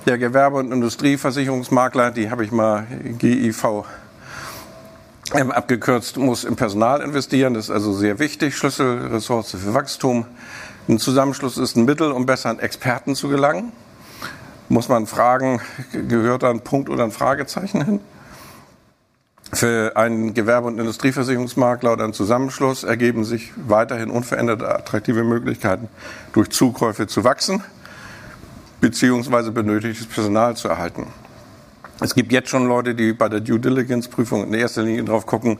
Der 0.06 0.16
Gewerbe- 0.16 0.56
und 0.56 0.72
Industrieversicherungsmakler, 0.72 2.10
die 2.10 2.30
habe 2.30 2.44
ich 2.44 2.50
mal 2.50 2.86
GIV 3.18 3.84
abgekürzt, 5.34 6.16
muss 6.16 6.44
im 6.44 6.56
Personal 6.56 7.02
investieren. 7.02 7.52
Das 7.52 7.66
ist 7.66 7.70
also 7.70 7.92
sehr 7.92 8.18
wichtig. 8.18 8.56
Schlüsselressource 8.56 9.50
für 9.50 9.74
Wachstum. 9.74 10.24
Ein 10.88 10.98
Zusammenschluss 10.98 11.58
ist 11.58 11.76
ein 11.76 11.84
Mittel, 11.84 12.10
um 12.12 12.24
besser 12.24 12.48
an 12.48 12.58
Experten 12.58 13.14
zu 13.14 13.28
gelangen. 13.28 13.72
muss 14.70 14.88
man 14.88 15.06
fragen, 15.06 15.60
gehört 15.92 16.42
da 16.42 16.50
ein 16.50 16.60
Punkt 16.60 16.88
oder 16.88 17.04
ein 17.04 17.10
Fragezeichen 17.10 17.84
hin? 17.84 18.00
Für 19.52 19.96
einen 19.96 20.34
Gewerbe- 20.34 20.66
und 20.66 20.78
Industrieversicherungsmakler 20.78 21.94
oder 21.94 22.04
einen 22.04 22.12
Zusammenschluss 22.12 22.84
ergeben 22.84 23.24
sich 23.24 23.52
weiterhin 23.56 24.10
unveränderte 24.10 24.68
attraktive 24.68 25.24
Möglichkeiten, 25.24 25.88
durch 26.32 26.50
Zukäufe 26.50 27.06
zu 27.06 27.24
wachsen, 27.24 27.62
beziehungsweise 28.80 29.50
benötigtes 29.50 30.06
Personal 30.06 30.54
zu 30.56 30.68
erhalten. 30.68 31.06
Es 32.00 32.14
gibt 32.14 32.30
jetzt 32.30 32.50
schon 32.50 32.68
Leute, 32.68 32.94
die 32.94 33.12
bei 33.12 33.28
der 33.28 33.40
Due 33.40 33.58
Diligence-Prüfung 33.58 34.46
in 34.46 34.54
erster 34.54 34.82
Linie 34.82 35.02
drauf 35.02 35.26
gucken, 35.26 35.58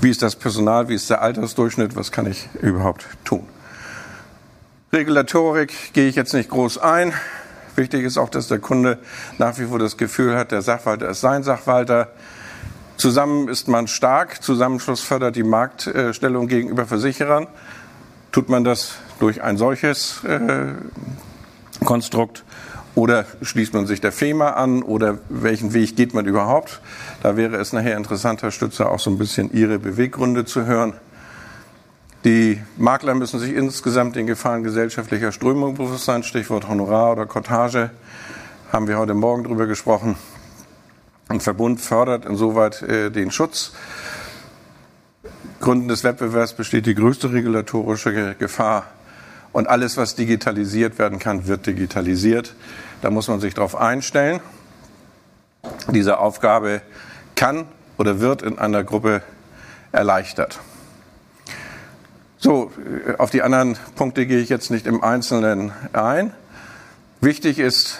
wie 0.00 0.10
ist 0.10 0.22
das 0.22 0.34
Personal, 0.34 0.88
wie 0.88 0.94
ist 0.94 1.08
der 1.10 1.22
Altersdurchschnitt, 1.22 1.94
was 1.94 2.10
kann 2.10 2.26
ich 2.26 2.48
überhaupt 2.60 3.06
tun. 3.24 3.46
Regulatorik 4.92 5.92
gehe 5.92 6.08
ich 6.08 6.16
jetzt 6.16 6.32
nicht 6.32 6.48
groß 6.48 6.78
ein. 6.78 7.12
Wichtig 7.76 8.02
ist 8.04 8.16
auch, 8.16 8.30
dass 8.30 8.48
der 8.48 8.58
Kunde 8.58 8.98
nach 9.38 9.58
wie 9.58 9.66
vor 9.66 9.78
das 9.78 9.96
Gefühl 9.96 10.36
hat, 10.36 10.50
der 10.50 10.62
Sachwalter 10.62 11.10
ist 11.10 11.20
sein 11.20 11.42
Sachwalter. 11.42 12.08
Zusammen 12.96 13.48
ist 13.48 13.68
man 13.68 13.88
stark. 13.88 14.42
Zusammenschluss 14.42 15.00
fördert 15.00 15.36
die 15.36 15.42
Marktstellung 15.42 16.48
gegenüber 16.48 16.86
Versicherern. 16.86 17.46
Tut 18.32 18.48
man 18.48 18.64
das 18.64 18.94
durch 19.20 19.42
ein 19.42 19.56
solches 19.56 20.24
äh, 20.24 20.72
Konstrukt 21.84 22.44
oder 22.94 23.26
schließt 23.42 23.74
man 23.74 23.86
sich 23.86 24.00
der 24.00 24.12
FEMA 24.12 24.50
an 24.50 24.82
oder 24.82 25.18
welchen 25.28 25.74
Weg 25.74 25.96
geht 25.96 26.14
man 26.14 26.24
überhaupt? 26.24 26.80
Da 27.22 27.36
wäre 27.36 27.56
es 27.56 27.74
nachher 27.74 27.96
interessant, 27.96 28.42
Herr 28.42 28.50
Stützer, 28.50 28.90
auch 28.90 28.98
so 28.98 29.10
ein 29.10 29.18
bisschen 29.18 29.52
Ihre 29.52 29.78
Beweggründe 29.78 30.46
zu 30.46 30.64
hören. 30.64 30.94
Die 32.24 32.60
Makler 32.78 33.14
müssen 33.14 33.38
sich 33.38 33.54
insgesamt 33.54 34.16
den 34.16 34.26
Gefahren 34.26 34.62
gesellschaftlicher 34.62 35.30
Strömung 35.30 35.74
bewusst 35.74 36.06
sein, 36.06 36.22
Stichwort 36.22 36.66
Honorar 36.66 37.12
oder 37.12 37.26
Cottage, 37.26 37.90
haben 38.72 38.88
wir 38.88 38.98
heute 38.98 39.14
Morgen 39.14 39.44
darüber 39.44 39.66
gesprochen. 39.66 40.16
Ein 41.28 41.40
Verbund 41.40 41.80
fördert 41.80 42.24
insoweit 42.24 42.82
äh, 42.82 43.10
den 43.10 43.32
Schutz. 43.32 43.72
Gründen 45.60 45.88
des 45.88 46.04
Wettbewerbs 46.04 46.52
besteht 46.52 46.86
die 46.86 46.94
größte 46.94 47.32
regulatorische 47.32 48.36
Gefahr. 48.36 48.86
Und 49.52 49.68
alles, 49.68 49.96
was 49.96 50.14
digitalisiert 50.14 50.98
werden 50.98 51.18
kann, 51.18 51.48
wird 51.48 51.66
digitalisiert. 51.66 52.54
Da 53.02 53.10
muss 53.10 53.26
man 53.26 53.40
sich 53.40 53.54
darauf 53.54 53.74
einstellen. 53.74 54.40
Diese 55.90 56.18
Aufgabe 56.18 56.82
kann 57.34 57.66
oder 57.98 58.20
wird 58.20 58.42
in 58.42 58.58
einer 58.58 58.84
Gruppe 58.84 59.22
erleichtert. 59.90 60.60
So, 62.38 62.70
äh, 63.08 63.16
auf 63.16 63.30
die 63.30 63.42
anderen 63.42 63.76
Punkte 63.96 64.26
gehe 64.26 64.38
ich 64.38 64.48
jetzt 64.48 64.70
nicht 64.70 64.86
im 64.86 65.02
Einzelnen 65.02 65.72
ein. 65.92 66.32
Wichtig 67.20 67.58
ist, 67.58 67.98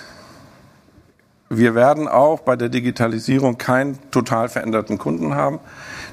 wir 1.49 1.75
werden 1.75 2.09
auch 2.09 2.41
bei 2.41 2.57
der 2.57 2.69
Digitalisierung 2.69 3.57
keinen 3.57 3.99
total 4.11 4.49
veränderten 4.49 4.99
Kunden 4.99 5.35
haben. 5.35 5.61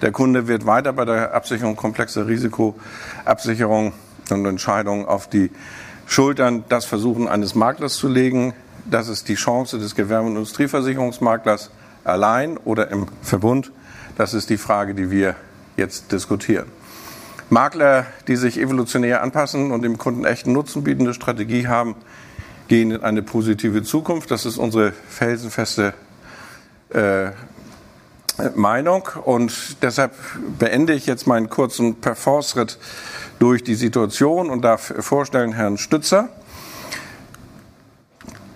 Der 0.02 0.12
Kunde 0.12 0.48
wird 0.48 0.66
weiter 0.66 0.94
bei 0.94 1.06
der 1.06 1.34
Absicherung 1.34 1.76
komplexer 1.76 2.28
Risikoabsicherung 2.28 3.94
und 4.30 4.46
Entscheidungen 4.46 5.06
auf 5.06 5.28
die 5.28 5.50
Schultern 6.06 6.64
das 6.70 6.86
Versuchen 6.86 7.28
eines 7.28 7.56
Maklers 7.56 7.96
zu 7.96 8.08
legen. 8.08 8.54
Das 8.86 9.08
ist 9.08 9.28
die 9.28 9.36
Chance 9.36 9.80
des 9.80 9.96
Gewerbe- 9.96 10.28
und 10.28 10.36
Industrieversicherungsmaklers 10.36 11.72
allein 12.04 12.58
oder 12.58 12.90
im 12.90 13.08
Verbund. 13.22 13.72
Das 14.18 14.34
ist 14.34 14.50
die 14.50 14.58
Frage, 14.58 14.94
die 14.94 15.10
wir 15.10 15.36
jetzt 15.78 16.12
diskutieren. 16.12 16.66
Makler, 17.50 18.06
die 18.28 18.36
sich 18.36 18.60
evolutionär 18.60 19.24
anpassen 19.24 19.72
und 19.72 19.84
dem 19.84 19.98
Kunden 19.98 20.26
echten 20.26 20.54
Nutzen 20.54 20.84
bietende 20.84 21.14
Strategie 21.14 21.68
haben, 21.68 21.96
gehen 22.74 22.90
in 22.90 23.04
eine 23.04 23.22
positive 23.22 23.84
Zukunft. 23.84 24.32
Das 24.32 24.48
ist 24.48 24.58
unsere 24.58 24.94
felsenfeste 24.94 25.94
äh, 26.90 27.30
Meinung. 28.56 29.08
Und 29.26 29.84
deshalb 29.84 30.16
beende 30.58 30.94
ich 30.94 31.06
jetzt 31.06 31.28
meinen 31.28 31.52
kurzen 31.52 32.02
Perforce-Ritt 32.02 32.80
durch 33.38 33.64
die 33.64 33.76
Situation 33.76 34.50
und 34.50 34.64
darf 34.64 34.92
vorstellen 35.02 35.54
Herrn 35.54 35.78
Stützer, 35.78 36.30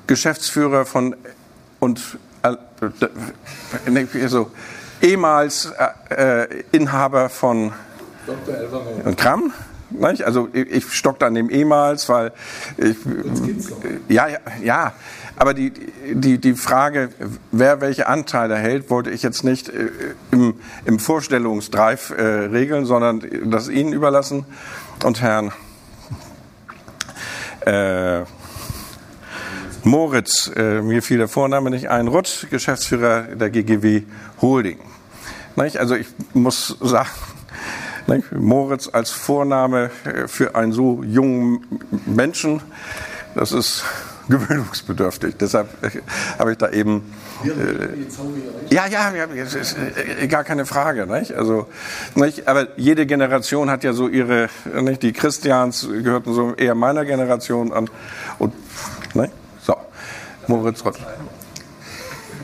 Geschäftsführer 0.08 0.88
von 0.88 1.16
und 1.80 2.18
äh, 2.42 2.56
also, 4.24 4.50
ehemals 5.00 5.72
äh, 6.10 6.64
Inhaber 6.72 7.30
von 7.30 7.72
Dr. 8.26 9.06
und 9.06 9.16
Kram. 9.16 9.54
Nicht? 9.90 10.24
Also 10.24 10.50
ich 10.54 10.92
stockte 10.92 11.26
an 11.26 11.34
dem 11.34 11.50
ehemals, 11.50 12.10
weil 12.10 12.34
ich, 12.78 12.98
ja, 14.10 14.28
ja, 14.28 14.40
ja, 14.62 14.94
aber 15.38 15.54
die, 15.54 15.72
die, 16.14 16.40
die 16.40 16.54
Frage, 16.56 17.10
wer 17.52 17.80
welche 17.80 18.08
Anteile 18.08 18.56
hält, 18.56 18.90
wollte 18.90 19.12
ich 19.12 19.24
jetzt 19.24 19.44
nicht 19.44 19.70
äh, 19.70 19.90
im, 20.32 20.56
im 20.86 21.00
Vorstellungsdrive 21.00 22.10
äh, 22.18 22.24
regeln, 22.24 22.86
sondern 22.86 23.24
das 23.46 23.70
Ihnen 23.70 23.94
überlassen 23.94 24.46
und 25.04 25.22
Herrn 25.22 25.52
äh, 27.66 28.24
Moritz, 29.84 30.52
äh, 30.56 30.82
mir 30.82 31.02
fiel 31.02 31.18
der 31.18 31.28
Vorname 31.28 31.70
nicht 31.70 31.90
ein, 31.90 32.08
Rutt, 32.08 32.48
Geschäftsführer 32.50 33.36
der 33.36 33.50
GGW 33.50 34.04
Holding. 34.42 34.80
Nicht? 35.56 35.78
Also 35.78 35.96
ich 35.96 36.08
muss 36.34 36.78
sagen, 36.82 37.10
nicht? 38.08 38.32
Moritz 38.32 38.90
als 38.92 39.12
Vorname 39.12 39.92
äh, 40.06 40.28
für 40.28 40.56
einen 40.56 40.72
so 40.72 41.04
jungen 41.04 41.66
Menschen, 42.06 42.62
das 43.36 43.52
ist 43.52 43.84
gewöhnungsbedürftig. 44.30 45.36
Deshalb 45.38 45.68
äh, 45.84 46.02
habe 46.38 46.52
ich 46.52 46.58
da 46.58 46.70
eben. 46.70 47.14
Äh, 47.46 48.74
ja, 48.74 48.88
ja, 48.88 49.14
ja, 49.14 49.44
ist 49.44 49.78
äh, 49.78 50.28
gar 50.28 50.44
keine 50.44 50.66
Frage. 50.66 51.08
Nicht? 51.08 51.34
Also, 51.34 51.68
nicht? 52.16 52.48
Aber 52.48 52.68
jede 52.78 53.06
Generation 53.06 53.70
hat 53.70 53.84
ja 53.84 53.94
so 53.94 54.08
ihre. 54.08 54.50
Nicht? 54.82 55.04
Die 55.04 55.14
Christians 55.14 55.88
gehörten 55.88 56.34
so 56.34 56.54
eher 56.56 56.76
meiner 56.76 57.06
Generation 57.06 57.72
an. 57.72 57.90
Und, 58.40 58.54
nicht? 59.14 59.32
So, 59.62 59.76
Moritz 60.48 60.84
Rott. 60.84 60.98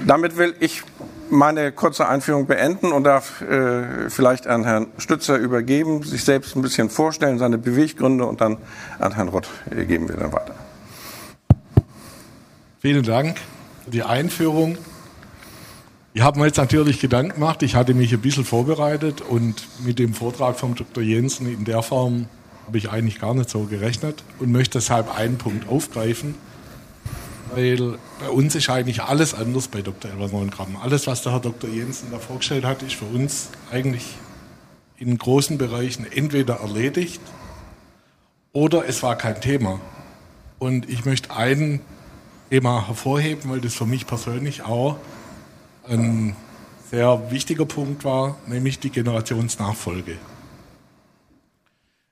Damit 0.06 0.38
will 0.38 0.54
ich 0.60 0.84
meine 1.30 1.72
kurze 1.72 2.08
Einführung 2.08 2.46
beenden 2.46 2.92
und 2.92 3.04
darf 3.04 3.42
äh, 3.42 4.10
vielleicht 4.10 4.48
an 4.48 4.64
Herrn 4.64 4.88
Stützer 4.98 5.38
übergeben, 5.38 6.04
sich 6.04 6.24
selbst 6.24 6.56
ein 6.56 6.62
bisschen 6.62 6.90
vorstellen, 6.90 7.40
seine 7.40 7.58
Beweggründe 7.58 8.26
und 8.26 8.42
dann 8.42 8.58
an 9.00 9.16
Herrn 9.16 9.30
Rott 9.30 9.48
geben 9.70 10.10
wir 10.10 10.18
dann 10.18 10.32
weiter. 10.32 10.56
Vielen 12.80 13.04
Dank 13.04 13.38
für 13.86 13.92
die 13.92 14.04
Einführung. 14.04 14.78
Ich 16.14 16.22
habe 16.22 16.40
mir 16.40 16.46
jetzt 16.46 16.58
natürlich 16.58 17.00
Gedanken 17.00 17.36
gemacht. 17.36 17.64
Ich 17.64 17.76
hatte 17.76 17.94
mich 17.94 18.14
ein 18.14 18.22
bisschen 18.22 18.46
vorbereitet 18.46 19.22
und 19.22 19.64
mit 19.84 20.00
dem 20.00 20.14
Vortrag 20.14 20.60
von 20.60 20.76
Dr. 20.76 21.04
Jensen 21.04 21.52
in 21.52 21.66
der 21.66 21.82
Form 21.82 22.28
habe 22.68 22.78
ich 22.78 22.92
eigentlich 22.92 23.20
gar 23.20 23.34
nicht 23.34 23.50
so 23.50 23.64
gerechnet 23.64 24.24
und 24.40 24.52
möchte 24.52 24.78
deshalb 24.78 25.18
einen 25.18 25.38
Punkt 25.38 25.68
aufgreifen 25.68 26.36
weil 27.56 27.98
bei 28.20 28.30
uns 28.30 28.56
ist 28.56 28.70
eigentlich 28.70 29.02
alles 29.02 29.34
anders 29.34 29.68
bei 29.68 29.82
Dr. 29.82 30.12
Elver 30.12 30.46
Gramm. 30.48 30.78
Alles, 30.78 31.08
was 31.08 31.22
der 31.22 31.34
Herr 31.34 31.40
Dr. 31.40 31.70
Jensen 31.70 32.10
da 32.12 32.20
vorgestellt 32.20 32.66
hat, 32.66 32.84
ist 32.84 32.96
für 32.96 33.06
uns 33.06 33.50
eigentlich 33.72 34.16
in 34.98 35.18
großen 35.18 35.58
Bereichen 35.58 36.06
entweder 36.12 36.56
erledigt 36.56 37.22
oder 38.52 38.88
es 38.88 39.04
war 39.04 39.18
kein 39.18 39.42
Thema. 39.42 39.80
Und 40.60 40.90
ich 40.90 41.06
möchte 41.06 41.36
ein 41.36 41.82
Thema 42.50 42.88
hervorheben, 42.88 43.50
weil 43.50 43.62
das 43.62 43.74
für 43.74 43.86
mich 43.86 44.08
persönlich 44.08 44.64
auch 44.64 44.98
ein 45.88 46.36
sehr 46.92 47.32
wichtiger 47.32 47.66
Punkt 47.66 48.06
war, 48.06 48.38
nämlich 48.48 48.80
die 48.80 48.92
Generationsnachfolge. 48.92 50.18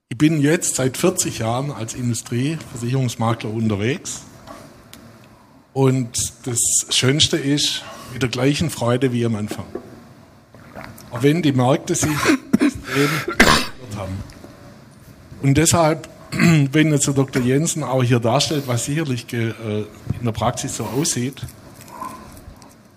Ich 0.09 0.17
bin 0.17 0.41
jetzt 0.41 0.75
seit 0.75 0.97
40 0.97 1.39
Jahren 1.39 1.71
als 1.71 1.93
Industrieversicherungsmakler 1.93 3.49
unterwegs 3.49 4.23
und 5.73 6.17
das 6.45 6.59
Schönste 6.89 7.37
ist, 7.37 7.83
mit 8.13 8.21
der 8.21 8.29
gleichen 8.29 8.69
Freude 8.69 9.13
wie 9.13 9.25
am 9.25 9.35
Anfang. 9.35 9.65
Auch 11.11 11.23
wenn 11.23 11.41
die 11.41 11.53
Märkte 11.53 11.95
sich 11.95 12.09
extrem 12.53 13.09
haben. 13.95 14.23
Und 15.41 15.57
deshalb, 15.57 16.09
wenn 16.31 16.91
jetzt 16.91 17.07
der 17.07 17.13
Dr. 17.13 17.41
Jensen 17.41 17.83
auch 17.83 18.03
hier 18.03 18.19
darstellt, 18.19 18.63
was 18.67 18.85
sicherlich 18.85 19.31
äh, 19.33 19.49
in 20.19 20.25
der 20.25 20.31
Praxis 20.31 20.77
so 20.77 20.85
aussieht, 20.85 21.41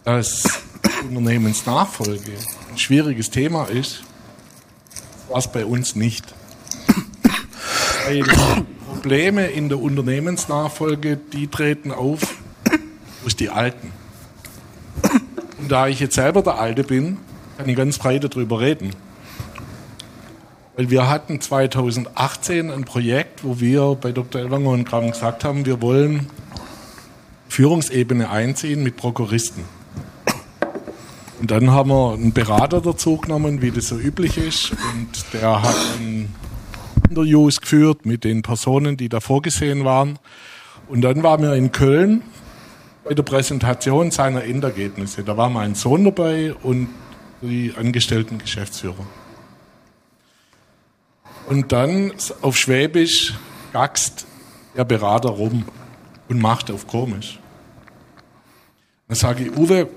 dass 0.05 0.63
Unternehmensnachfolge 1.09 2.33
ein 2.71 2.79
schwieriges 2.79 3.31
Thema 3.31 3.65
ist, 3.65 4.03
war 5.29 5.39
es 5.39 5.51
bei 5.51 5.65
uns 5.65 5.97
nicht. 5.97 6.35
Weil 8.07 8.25
Probleme 8.87 9.47
in 9.47 9.69
der 9.69 9.81
Unternehmensnachfolge, 9.81 11.19
die 11.33 11.49
treten 11.49 11.91
auf, 11.91 12.34
durch 13.25 13.37
die 13.37 13.51
Alten. 13.51 13.91
Und 15.59 15.73
da 15.73 15.89
ich 15.89 15.99
jetzt 15.99 16.15
selber 16.15 16.43
der 16.43 16.59
Alte 16.59 16.85
bin, 16.85 17.17
kann 17.57 17.69
ich 17.69 17.77
ganz 17.77 17.97
frei 17.97 18.19
darüber 18.19 18.61
reden. 18.61 18.91
Weil 20.77 20.91
wir 20.91 21.09
hatten 21.09 21.41
2018 21.41 22.71
ein 22.71 22.85
Projekt, 22.85 23.45
wo 23.45 23.61
wir 23.61 23.97
bei 24.01 24.13
Dr. 24.13 24.43
Elwanger 24.43 24.71
und 24.71 24.85
Kram 24.85 25.11
gesagt 25.11 25.45
haben, 25.45 25.65
wir 25.65 25.81
wollen 25.81 26.27
Führungsebene 27.49 28.29
einziehen 28.29 28.83
mit 28.83 28.97
Prokuristen. 28.97 29.65
Und 31.41 31.51
dann 31.51 31.71
haben 31.71 31.91
wir 31.91 32.15
einen 32.15 32.33
Berater 32.33 32.81
dazu 32.81 33.17
genommen, 33.17 33.63
wie 33.63 33.71
das 33.71 33.89
so 33.89 33.99
üblich 33.99 34.37
ist. 34.37 34.73
Und 34.73 35.33
der 35.33 35.63
hat 35.63 35.77
Interviews 37.09 37.61
geführt 37.61 38.07
mit 38.07 38.25
den 38.25 38.43
Personen, 38.43 38.97
die 38.97 39.09
da 39.09 39.21
vorgesehen 39.21 39.85
waren. 39.85 40.19
Und 40.89 41.03
dann 41.03 41.23
waren 41.23 41.43
wir 41.43 41.55
in 41.55 41.73
Köln 41.73 42.23
bei 43.05 43.15
der 43.15 43.23
Präsentation 43.23 44.11
seiner 44.11 44.45
Endergebnisse. 44.45 45.23
Da 45.23 45.37
war 45.37 45.51
mein 45.51 45.75
Sohn 45.75 46.05
dabei 46.05 46.55
und 46.55 46.89
die 47.43 47.75
angestellten 47.77 48.39
Geschäftsführer. 48.39 49.07
Und 51.47 51.73
dann 51.73 52.13
auf 52.41 52.57
Schwäbisch 52.57 53.35
gackst 53.73 54.27
der 54.77 54.85
Berater 54.85 55.29
rum 55.29 55.65
und 56.29 56.41
macht 56.41 56.71
auf 56.71 56.87
komisch. 56.87 57.39
Dann 59.09 59.17
sage 59.17 59.45
ich, 59.45 59.57
Uwe, 59.57 59.89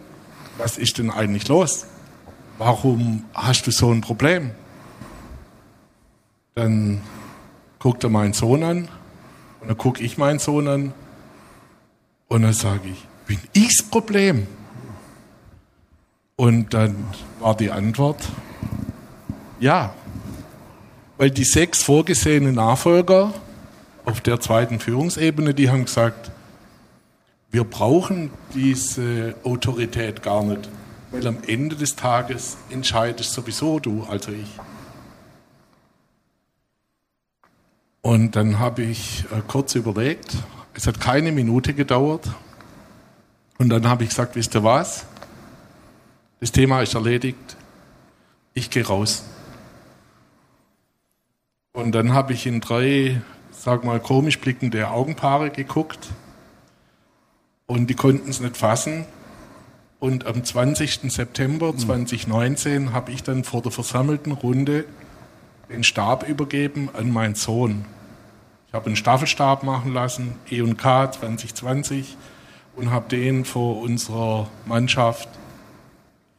was 0.58 0.78
ist 0.78 0.98
denn 0.98 1.10
eigentlich 1.10 1.48
los? 1.48 1.86
Warum 2.58 3.24
hast 3.34 3.66
du 3.66 3.72
so 3.72 3.92
ein 3.92 4.02
Problem? 4.02 4.52
Dann 6.56 7.02
guckt 7.80 8.04
er 8.04 8.10
meinen 8.10 8.34
Sohn 8.34 8.64
an 8.64 8.90
und 9.62 9.70
dann 9.70 9.78
gucke 9.78 10.04
ich 10.04 10.18
meinen 10.18 10.40
Sohn 10.40 10.68
an 10.68 10.94
und 12.28 12.42
dann 12.42 12.54
sage 12.54 12.90
ich, 12.90 13.08
bin 13.26 13.40
ich's 13.54 13.84
Problem? 13.84 14.48
Und 16.36 16.74
dann 16.74 16.96
war 17.40 17.56
die 17.56 17.72
Antwort, 17.72 18.30
ja, 19.60 19.94
weil 21.18 21.32
die 21.32 21.44
sechs 21.44 21.82
vorgesehenen 21.84 22.56
Nachfolger 22.56 23.34
auf 24.06 24.22
der 24.22 24.40
zweiten 24.40 24.80
Führungsebene, 24.80 25.54
die 25.54 25.70
haben 25.70 25.86
gesagt, 25.86 26.32
wir 27.50 27.64
brauchen 27.64 28.30
diese 28.54 29.36
Autorität 29.44 30.22
gar 30.22 30.44
nicht, 30.44 30.70
weil 31.12 31.26
am 31.26 31.38
Ende 31.48 31.76
des 31.76 31.96
Tages 31.96 32.58
entscheidest 32.70 33.34
sowieso 33.34 33.80
du, 33.80 34.06
also 34.10 34.32
ich. 34.32 34.48
Und 38.02 38.36
dann 38.36 38.60
habe 38.60 38.84
ich 38.84 39.26
äh, 39.32 39.42
kurz 39.48 39.76
überlegt, 39.76 40.38
es 40.78 40.86
hat 40.86 41.02
keine 41.02 41.32
Minute 41.32 41.74
gedauert. 41.74 42.30
Und 43.58 43.70
dann 43.70 43.90
habe 43.90 44.04
ich 44.04 44.10
gesagt, 44.10 44.36
wisst 44.36 44.54
ihr 44.54 44.64
was? 44.64 45.08
Das 46.40 46.52
Thema 46.52 46.82
ist 46.84 46.94
erledigt. 46.94 47.58
Ich 48.54 48.70
gehe 48.70 48.86
raus. 48.86 49.26
Und 51.74 51.94
dann 51.94 52.14
habe 52.14 52.34
ich 52.34 52.46
in 52.46 52.62
drei, 52.62 53.22
sag 53.50 53.84
mal, 53.84 54.00
komisch 54.00 54.40
blickende 54.40 54.92
Augenpaare 54.92 55.50
geguckt. 55.50 56.10
Und 57.66 57.90
die 57.90 57.96
konnten 57.96 58.30
es 58.30 58.40
nicht 58.40 58.56
fassen. 58.56 59.06
Und 60.00 60.28
am 60.28 60.44
20. 60.44 61.12
September 61.12 61.76
2019 61.76 62.76
hm. 62.76 62.94
habe 62.94 63.12
ich 63.12 63.24
dann 63.24 63.44
vor 63.44 63.64
der 63.64 63.72
versammelten 63.72 64.32
Runde 64.32 64.86
den 65.72 65.84
Stab 65.84 66.30
übergeben 66.30 66.90
an 66.94 67.12
meinen 67.12 67.34
Sohn. 67.34 67.86
Ich 68.68 68.74
habe 68.74 68.88
einen 68.88 68.98
Staffelstab 68.98 69.64
machen 69.64 69.94
lassen, 69.94 70.36
E&K 70.50 71.12
2020, 71.12 72.18
und 72.76 72.92
habe 72.92 73.08
den 73.08 73.46
vor 73.46 73.80
unserer 73.80 74.50
Mannschaft 74.66 75.30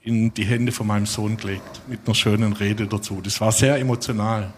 in 0.02 0.35
die 0.35 0.44
Hände 0.44 0.73
von 0.73 0.87
meinem 0.87 1.06
Sohn 1.06 1.38
gelegt, 1.38 1.80
mit 1.88 2.00
einer 2.04 2.14
schönen 2.14 2.52
Rede 2.52 2.87
dazu. 2.87 3.20
Das 3.23 3.40
war 3.40 3.50
sehr 3.50 3.78
emotional. 3.78 4.52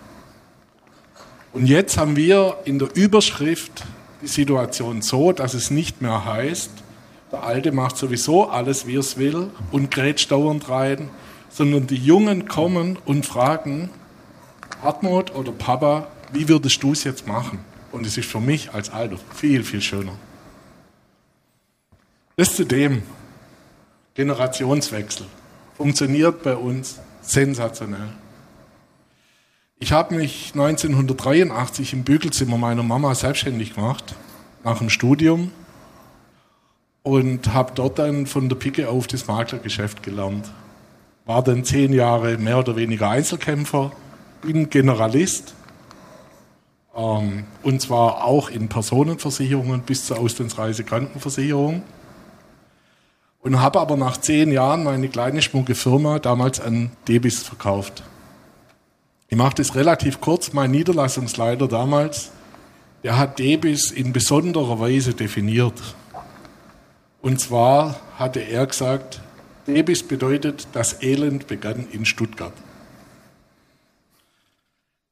Und 1.53 1.67
jetzt 1.67 1.97
haben 1.97 2.17
wir 2.17 2.59
in 2.65 2.81
der 2.81 2.95
Überschrift 2.95 3.85
die 4.21 4.27
Situation 4.27 5.01
so, 5.01 5.31
dass 5.31 5.55
es 5.55 5.71
nicht 5.71 6.03
mehr 6.03 6.25
heißt, 6.25 6.71
der 7.31 7.45
Alte 7.45 7.71
macht 7.71 7.97
sowieso 7.97 8.49
alles, 8.49 8.89
wie 8.89 8.97
er 8.97 9.01
es 9.01 9.17
will 9.17 9.51
und 9.71 9.93
grätscht 9.93 10.33
dauernd 10.33 10.69
rein, 10.69 11.09
sondern 11.49 11.87
die 11.87 11.97
Jungen 11.97 12.49
kommen 12.49 12.99
und 13.05 13.27
fragen, 13.27 13.91
Hartmut 14.83 15.35
oder 15.35 15.53
Papa, 15.53 16.09
wie 16.33 16.49
würdest 16.49 16.83
du 16.83 16.93
es 16.93 17.05
jetzt 17.05 17.27
machen? 17.27 17.59
Und 17.93 18.07
es 18.07 18.17
ist 18.17 18.29
für 18.29 18.41
mich 18.41 18.73
als 18.73 18.91
Alter 18.91 19.17
viel, 19.35 19.65
viel 19.65 19.83
schöner. 19.83 20.13
Das 22.37 22.57
zudem, 22.57 23.03
Generationswechsel, 24.15 25.27
funktioniert 25.77 26.43
bei 26.43 26.57
uns 26.57 27.01
sensationell. 27.21 28.09
Ich 29.79 29.93
habe 29.93 30.15
mich 30.15 30.51
1983 30.53 31.95
im 31.95 32.05
Bügelzimmer 32.05 32.59
meiner 32.59 32.83
Mama 32.83 33.15
selbstständig 33.15 33.75
gemacht, 33.75 34.15
nach 34.63 34.79
dem 34.79 34.91
Studium, 34.91 35.53
und 37.03 37.55
habe 37.55 37.73
dort 37.75 37.99
dann 37.99 38.27
von 38.27 38.49
der 38.49 38.57
Picke 38.57 38.89
auf 38.89 39.07
das 39.07 39.27
Maklergeschäft 39.27 40.03
gelernt. 40.03 40.51
War 41.25 41.43
dann 41.43 41.65
zehn 41.65 41.93
Jahre 41.93 42.37
mehr 42.37 42.59
oder 42.59 42.77
weniger 42.77 43.09
Einzelkämpfer, 43.09 43.93
bin 44.43 44.69
Generalist, 44.69 45.55
ähm, 46.97 47.45
und 47.63 47.81
zwar 47.81 48.25
auch 48.25 48.51
in 48.51 48.69
Personenversicherungen 48.69 49.83
bis 49.83 50.07
zur 50.07 50.19
Auslandsreise 50.19 50.85
Krankenversicherung 50.85 51.83
und 53.43 53.61
habe 53.61 53.81
aber 53.81 53.97
nach 53.97 54.17
zehn 54.17 54.53
Jahren 54.53 54.85
meine 54.85 55.09
kleine 55.09 55.43
schmucke 55.43 55.75
Firma 55.75 56.19
damals 56.19 56.61
an 56.61 56.91
Debis 57.09 57.43
verkauft. 57.43 58.03
Ich 59.29 59.37
mache 59.37 59.55
das 59.57 59.75
relativ 59.77 60.21
kurz. 60.21 60.53
Mein 60.53 60.73
Niederlassungsleiter 60.73 61.69
damals, 61.69 62.33
der 63.03 63.17
hat 63.17 63.39
Debis 63.39 63.93
in 63.93 64.13
besonderer 64.13 64.81
Weise 64.81 65.15
definiert. 65.15 65.81
Und 67.23 67.41
zwar 67.41 68.01
hatte 68.19 68.41
er 68.41 68.67
gesagt, 68.67 69.21
Debis 69.67 70.03
bedeutet, 70.03 70.67
das 70.73 71.03
Elend 71.03 71.47
begann 71.47 71.87
in 71.93 72.05
Stuttgart. 72.05 72.53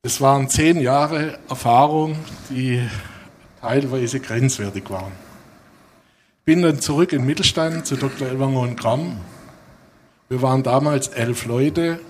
Das 0.09 0.23
waren 0.23 0.49
zehn 0.49 0.81
Jahre 0.81 1.39
Erfahrung, 1.51 2.17
die 2.49 2.81
teilweise 3.61 4.21
grenzwertig 4.21 4.89
waren. 4.89 5.13
Bin 6.47 6.63
dann 6.63 6.81
zurück 6.81 7.13
in 7.13 7.27
Mittelstand 7.27 7.85
zu 7.85 7.97
Dr. 7.97 8.27
Elwanger 8.27 8.61
und 8.61 8.81
Gramm. 8.81 9.19
Wir 10.31 10.41
waren 10.41 10.63
damals 10.63 11.09
elf 11.09 11.45
Leute, 11.45 12.01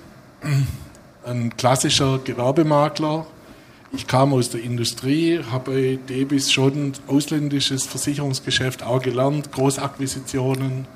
ein 1.24 1.56
klassischer 1.56 2.20
Gewerbemakler. 2.20 3.26
Ich 3.90 4.06
kam 4.06 4.32
aus 4.32 4.50
der 4.50 4.62
Industrie, 4.62 5.40
habe 5.50 5.72
bei 5.72 5.98
Debis 6.08 6.52
schon 6.52 6.92
ausländisches 7.08 7.84
Versicherungsgeschäft 7.84 8.84
auch 8.84 9.02
gelernt, 9.02 9.50
Großakquisitionen 9.50 10.86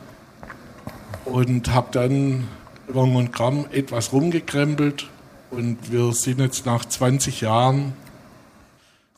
und 1.25 1.75
habe 1.75 1.89
dann 1.91 2.47
Elwanger 2.87 3.17
und 3.17 3.33
Gramm 3.33 3.67
etwas 3.73 4.13
rumgekrempelt 4.13 5.09
und 5.53 5.93
wir 5.93 6.13
sind 6.15 6.41
jetzt 6.41 6.65
nach 6.65 6.85
20 6.85 7.43
Jahren 7.43 7.93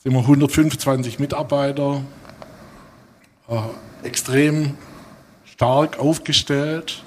sind 0.03 0.13
wir 0.13 0.21
125 0.21 1.19
Mitarbeiter 1.21 2.03
äh, 3.49 4.07
extrem 4.07 4.75
stark 5.45 5.99
aufgestellt 6.01 7.05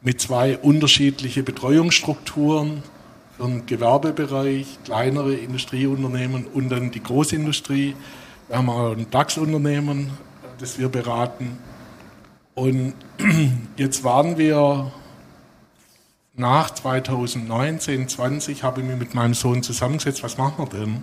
mit 0.00 0.20
zwei 0.20 0.56
unterschiedlichen 0.58 1.44
Betreuungsstrukturen 1.44 2.82
für 3.36 3.44
den 3.44 3.66
Gewerbebereich, 3.66 4.78
kleinere 4.84 5.34
Industrieunternehmen 5.34 6.46
und 6.46 6.70
dann 6.70 6.90
die 6.90 7.02
Großindustrie. 7.02 7.94
Wir 8.48 8.56
haben 8.56 8.70
auch 8.70 8.96
ein 8.96 9.06
DAX-Unternehmen, 9.10 10.10
das 10.58 10.78
wir 10.78 10.88
beraten. 10.88 11.58
Und 12.54 12.94
jetzt 13.76 14.04
waren 14.04 14.38
wir 14.38 14.90
nach 16.36 16.70
2019, 16.70 18.08
20, 18.08 18.62
habe 18.62 18.80
ich 18.80 18.86
mich 18.86 18.98
mit 18.98 19.14
meinem 19.14 19.34
Sohn 19.34 19.62
zusammengesetzt, 19.62 20.22
was 20.22 20.36
machen 20.36 20.66
wir 20.66 20.78
denn? 20.78 21.02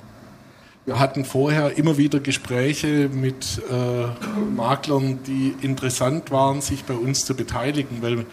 Wir 0.85 0.99
hatten 0.99 1.25
vorher 1.25 1.77
immer 1.77 1.97
wieder 1.97 2.19
Gespräche 2.19 3.07
mit 3.07 3.61
äh, 3.69 4.07
Maklern, 4.55 5.19
die 5.23 5.55
interessant 5.61 6.31
waren, 6.31 6.61
sich 6.61 6.83
bei 6.85 6.95
uns 6.95 7.23
zu 7.23 7.35
beteiligen, 7.35 8.01
weil 8.01 8.25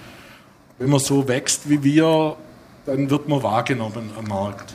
wenn 0.79 0.91
man 0.91 0.99
so 0.99 1.29
wächst 1.29 1.69
wie 1.69 1.85
wir, 1.85 2.37
dann 2.87 3.11
wird 3.11 3.29
man 3.29 3.43
wahrgenommen 3.43 4.11
am 4.17 4.25
Markt. 4.25 4.75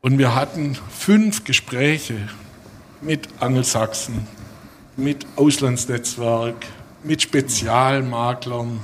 Und 0.00 0.18
wir 0.18 0.34
hatten 0.34 0.78
fünf 0.90 1.44
Gespräche 1.44 2.16
mit 3.02 3.28
Angelsachsen, 3.38 4.26
mit 4.96 5.26
Auslandsnetzwerk, 5.36 6.66
mit 7.04 7.20
Spezialmaklern. 7.20 8.80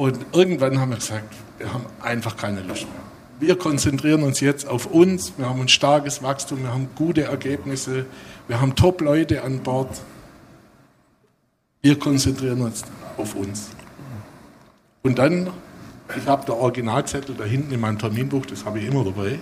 Und 0.00 0.18
irgendwann 0.32 0.80
haben 0.80 0.90
wir 0.90 0.96
gesagt, 0.96 1.34
wir 1.58 1.72
haben 1.72 1.84
einfach 2.00 2.36
keine 2.36 2.62
Lust 2.62 2.82
mehr 2.82 3.10
wir 3.40 3.56
konzentrieren 3.56 4.22
uns 4.22 4.40
jetzt 4.40 4.68
auf 4.68 4.86
uns. 4.86 5.32
Wir 5.38 5.48
haben 5.48 5.62
ein 5.62 5.68
starkes 5.68 6.22
Wachstum, 6.22 6.62
wir 6.62 6.72
haben 6.72 6.88
gute 6.94 7.22
Ergebnisse, 7.22 8.04
wir 8.46 8.60
haben 8.60 8.76
Top-Leute 8.76 9.42
an 9.42 9.60
Bord. 9.60 9.88
Wir 11.80 11.98
konzentrieren 11.98 12.60
uns 12.60 12.84
auf 13.16 13.34
uns. 13.34 13.70
Und 15.02 15.18
dann, 15.18 15.48
ich 16.14 16.26
habe 16.26 16.44
der 16.44 16.56
Originalzettel 16.56 17.34
da 17.34 17.44
hinten 17.44 17.72
in 17.72 17.80
meinem 17.80 17.98
Terminbuch, 17.98 18.44
das 18.44 18.66
habe 18.66 18.78
ich 18.78 18.86
immer 18.86 19.04
dabei. 19.04 19.38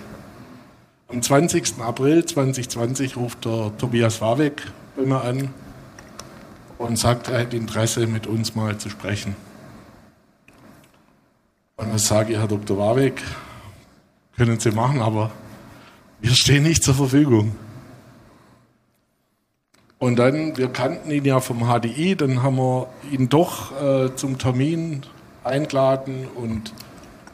Am 1.09 1.21
20. 1.21 1.81
April 1.81 2.23
2020 2.23 3.17
ruft 3.17 3.43
der 3.43 3.73
Tobias 3.77 4.21
Warwick 4.21 4.63
bei 4.95 5.03
mir 5.03 5.21
an 5.21 5.49
und 6.77 6.97
sagt, 6.97 7.27
er 7.27 7.39
hätte 7.39 7.57
Interesse, 7.57 8.07
mit 8.07 8.27
uns 8.27 8.55
mal 8.55 8.77
zu 8.77 8.89
sprechen. 8.89 9.35
Und 11.79 11.91
dann 11.91 11.97
sage 11.97 12.33
ich, 12.33 12.39
Herr 12.39 12.47
Dr. 12.47 12.77
Warwick, 12.77 13.23
können 14.35 14.59
Sie 14.59 14.71
machen, 14.71 15.01
aber 15.01 15.31
wir 16.19 16.31
stehen 16.31 16.63
nicht 16.63 16.83
zur 16.83 16.93
Verfügung. 16.93 17.55
Und 19.97 20.17
dann, 20.17 20.57
wir 20.57 20.67
kannten 20.67 21.09
ihn 21.09 21.23
ja 21.23 21.39
vom 21.39 21.59
HDI, 21.59 22.17
dann 22.17 22.43
haben 22.43 22.57
wir 22.57 22.87
ihn 23.11 23.29
doch 23.29 23.71
äh, 23.81 24.13
zum 24.15 24.37
Termin 24.37 25.03
eingeladen 25.45 26.27
und 26.35 26.73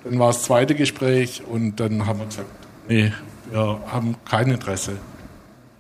dann 0.04 0.20
war 0.20 0.28
das 0.28 0.44
zweite 0.44 0.76
Gespräch 0.76 1.44
und 1.44 1.80
dann 1.80 2.06
haben 2.06 2.20
wir 2.20 2.28
gesagt, 2.28 2.50
nee, 2.88 3.12
wir 3.50 3.80
haben 3.88 4.16
kein 4.30 4.52
Interesse. 4.52 4.98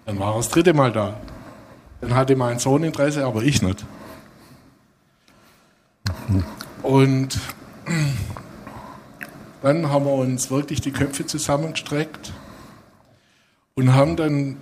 Dann 0.08 0.18
war 0.18 0.34
er 0.34 0.38
das 0.38 0.50
dritte 0.50 0.74
Mal 0.74 0.92
da. 0.92 1.20
Dann 2.02 2.16
hatte 2.16 2.36
mein 2.36 2.58
Sohn 2.58 2.84
Interesse, 2.84 3.26
aber 3.26 3.44
ich 3.44 3.62
nicht. 3.62 3.86
Und 6.82 7.40
dann 9.66 9.90
haben 9.90 10.06
wir 10.06 10.14
uns 10.14 10.52
wirklich 10.52 10.80
die 10.80 10.92
Köpfe 10.92 11.26
zusammengestreckt 11.26 12.32
und 13.74 13.96
haben 13.96 14.16
dann, 14.16 14.58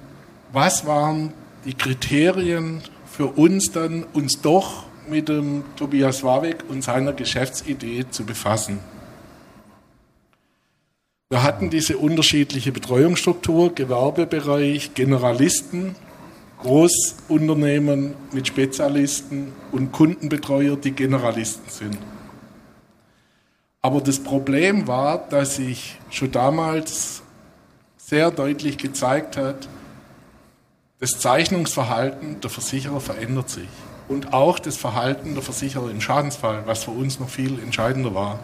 was 0.54 0.86
waren 0.86 1.34
die 1.66 1.74
Kriterien 1.74 2.82
für 3.06 3.26
uns 3.26 3.74
dann, 3.74 4.06
uns 4.14 4.40
doch 4.40 4.86
mit 5.10 5.28
dem 5.28 5.66
Tobias 5.76 6.24
Warwick 6.24 6.64
und 6.70 6.86
seiner 6.86 7.12
Geschäftsidee 7.12 8.06
zu 8.12 8.24
befassen. 8.26 8.80
Wir 11.30 11.44
hatten 11.44 11.70
diese 11.70 11.98
unterschiedliche 11.98 12.72
Betreuungsstruktur, 12.72 13.76
Gewerbebereich, 13.76 14.94
Generalisten, 14.94 15.98
Großunternehmen 16.62 18.14
mit 18.32 18.48
Spezialisten 18.48 19.52
und 19.74 19.92
Kundenbetreuer, 19.92 20.78
die 20.78 20.92
Generalisten 20.92 21.70
sind. 21.70 21.98
Aber 23.84 24.02
das 24.02 24.20
Problem 24.20 24.88
war, 24.88 25.20
dass 25.28 25.58
sich 25.58 26.00
schon 26.10 26.32
damals 26.32 27.22
sehr 27.98 28.32
deutlich 28.32 28.78
gezeigt 28.78 29.38
hat, 29.38 29.68
das 31.00 31.20
Zeichnungsverhalten 31.20 32.40
der 32.40 32.50
Versicherer 32.50 33.02
verändert 33.02 33.50
sich. 33.50 33.68
Und 34.08 34.34
auch 34.34 34.58
das 34.58 34.78
Verhalten 34.78 35.34
der 35.34 35.44
Versicherer 35.44 35.92
im 35.92 36.00
Schadensfall, 36.00 36.64
was 36.66 36.86
für 36.86 36.92
uns 36.92 37.20
noch 37.20 37.28
viel 37.28 37.60
entscheidender 37.60 38.16
war. 38.16 38.40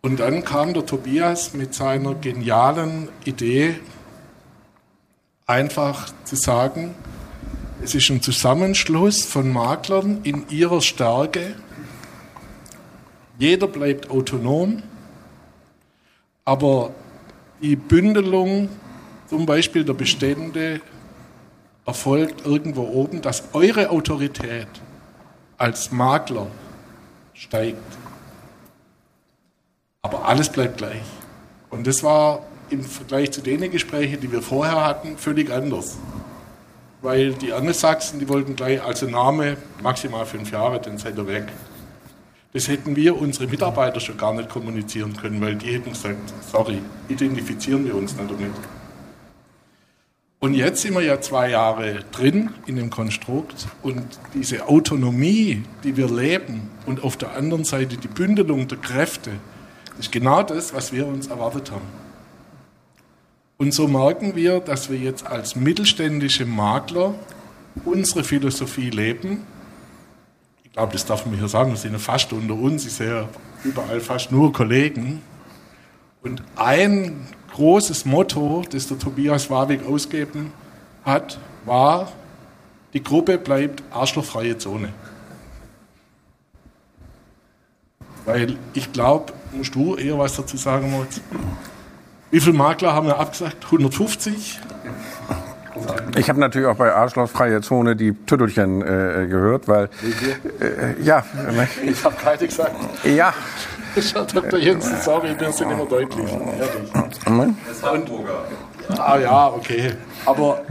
Und 0.00 0.18
dann 0.18 0.44
kam 0.44 0.74
der 0.74 0.84
Tobias 0.84 1.54
mit 1.54 1.72
seiner 1.72 2.14
genialen 2.16 3.08
Idee, 3.24 3.78
einfach 5.46 6.12
zu 6.24 6.34
sagen, 6.34 6.96
es 7.82 7.94
ist 7.94 8.10
ein 8.10 8.22
Zusammenschluss 8.22 9.24
von 9.24 9.52
Maklern 9.52 10.20
in 10.24 10.48
ihrer 10.48 10.80
Stärke. 10.80 11.54
Jeder 13.38 13.68
bleibt 13.68 14.10
autonom, 14.10 14.82
aber 16.44 16.90
die 17.62 17.76
Bündelung 17.76 18.68
zum 19.28 19.46
Beispiel 19.46 19.84
der 19.84 19.92
Bestände 19.94 20.80
erfolgt 21.86 22.44
irgendwo 22.44 22.82
oben, 22.82 23.22
dass 23.22 23.44
eure 23.52 23.90
Autorität 23.90 24.68
als 25.56 25.92
Makler 25.92 26.48
steigt. 27.32 27.96
Aber 30.02 30.26
alles 30.26 30.50
bleibt 30.50 30.78
gleich. 30.78 31.02
Und 31.70 31.86
das 31.86 32.02
war 32.02 32.42
im 32.70 32.82
Vergleich 32.82 33.30
zu 33.30 33.40
den 33.40 33.70
Gesprächen, 33.70 34.20
die 34.20 34.30
wir 34.30 34.42
vorher 34.42 34.84
hatten, 34.84 35.16
völlig 35.16 35.50
anders. 35.50 35.96
Weil 37.02 37.34
die 37.34 37.52
Angelsachsen, 37.52 38.18
die 38.18 38.28
wollten 38.28 38.56
gleich, 38.56 38.82
also 38.82 39.06
Name, 39.06 39.56
maximal 39.82 40.26
fünf 40.26 40.50
Jahre, 40.50 40.80
dann 40.80 40.98
seid 40.98 41.16
ihr 41.16 41.26
weg. 41.26 41.46
Das 42.52 42.68
hätten 42.68 42.96
wir 42.96 43.20
unsere 43.20 43.46
Mitarbeiter 43.46 44.00
schon 44.00 44.16
gar 44.16 44.32
nicht 44.32 44.48
kommunizieren 44.48 45.16
können, 45.16 45.40
weil 45.40 45.56
die 45.56 45.74
hätten 45.74 45.90
gesagt, 45.90 46.32
sorry, 46.50 46.78
identifizieren 47.08 47.84
wir 47.84 47.94
uns 47.94 48.16
nicht 48.16 48.30
damit. 48.30 48.52
Und 50.40 50.54
jetzt 50.54 50.82
sind 50.82 50.94
wir 50.94 51.02
ja 51.02 51.20
zwei 51.20 51.50
Jahre 51.50 52.04
drin 52.12 52.50
in 52.66 52.76
dem 52.76 52.90
Konstrukt 52.90 53.66
und 53.82 54.02
diese 54.34 54.68
Autonomie, 54.68 55.64
die 55.82 55.96
wir 55.96 56.08
leben 56.08 56.70
und 56.86 57.02
auf 57.02 57.16
der 57.16 57.32
anderen 57.32 57.64
Seite 57.64 57.96
die 57.96 58.08
Bündelung 58.08 58.68
der 58.68 58.78
Kräfte, 58.78 59.32
ist 59.98 60.12
genau 60.12 60.44
das, 60.44 60.72
was 60.72 60.92
wir 60.92 61.08
uns 61.08 61.26
erwartet 61.26 61.72
haben. 61.72 61.86
Und 63.56 63.74
so 63.74 63.88
merken 63.88 64.36
wir, 64.36 64.60
dass 64.60 64.88
wir 64.88 64.98
jetzt 64.98 65.26
als 65.26 65.56
mittelständische 65.56 66.46
Makler 66.46 67.16
unsere 67.84 68.22
Philosophie 68.22 68.90
leben. 68.90 69.42
Glaube, 70.78 70.92
das 70.92 71.04
darf 71.04 71.26
man 71.26 71.36
hier 71.36 71.48
sagen, 71.48 71.70
wir 71.70 71.76
sind 71.76 71.98
fast 71.98 72.32
unter 72.32 72.54
uns, 72.54 72.86
ich 72.86 72.92
sehe 72.92 73.28
überall 73.64 73.98
fast 73.98 74.30
nur 74.30 74.52
Kollegen. 74.52 75.20
Und 76.22 76.40
ein 76.54 77.26
großes 77.52 78.04
Motto, 78.04 78.62
das 78.70 78.86
der 78.86 78.96
Tobias 78.96 79.50
Warwick 79.50 79.84
ausgegeben 79.84 80.52
hat, 81.04 81.40
war, 81.64 82.12
die 82.92 83.02
Gruppe 83.02 83.38
bleibt 83.38 83.82
arschlochfreie 83.90 84.56
Zone. 84.56 84.90
Weil 88.24 88.56
ich 88.72 88.92
glaube, 88.92 89.32
musst 89.50 89.74
du 89.74 89.96
eher 89.96 90.16
was 90.16 90.36
dazu 90.36 90.56
sagen, 90.56 90.92
Moritz? 90.92 91.20
Wie 92.30 92.38
viele 92.38 92.56
Makler 92.56 92.92
haben 92.92 93.08
wir 93.08 93.18
abgesagt? 93.18 93.64
150? 93.64 94.60
Ich 96.16 96.28
habe 96.28 96.40
natürlich 96.40 96.66
auch 96.68 96.76
bei 96.76 96.92
Arschlochfreie 96.92 97.60
Zone 97.60 97.96
die 97.96 98.12
Tüttelchen 98.26 98.82
äh, 98.82 99.26
gehört, 99.28 99.68
weil 99.68 99.84
äh, 100.60 101.00
ja. 101.02 101.24
Ne? 101.52 101.68
Ich 101.84 102.04
habe 102.04 102.16
keine 102.16 102.46
gesagt. 102.46 102.76
Ja. 103.04 103.32
Dr. 104.32 104.58
Jensen, 104.58 104.96
sorry, 105.02 105.34
wir 105.38 105.52
sind 105.52 105.70
immer 105.70 105.86
deutlich. 105.86 106.30
Ehrlich. 106.30 107.54
Das 107.66 107.76
ist 107.76 107.82
Hamburger. 107.82 108.44
Ah 108.96 109.18
ja, 109.18 109.48
okay. 109.48 109.94
Aber 110.24 110.62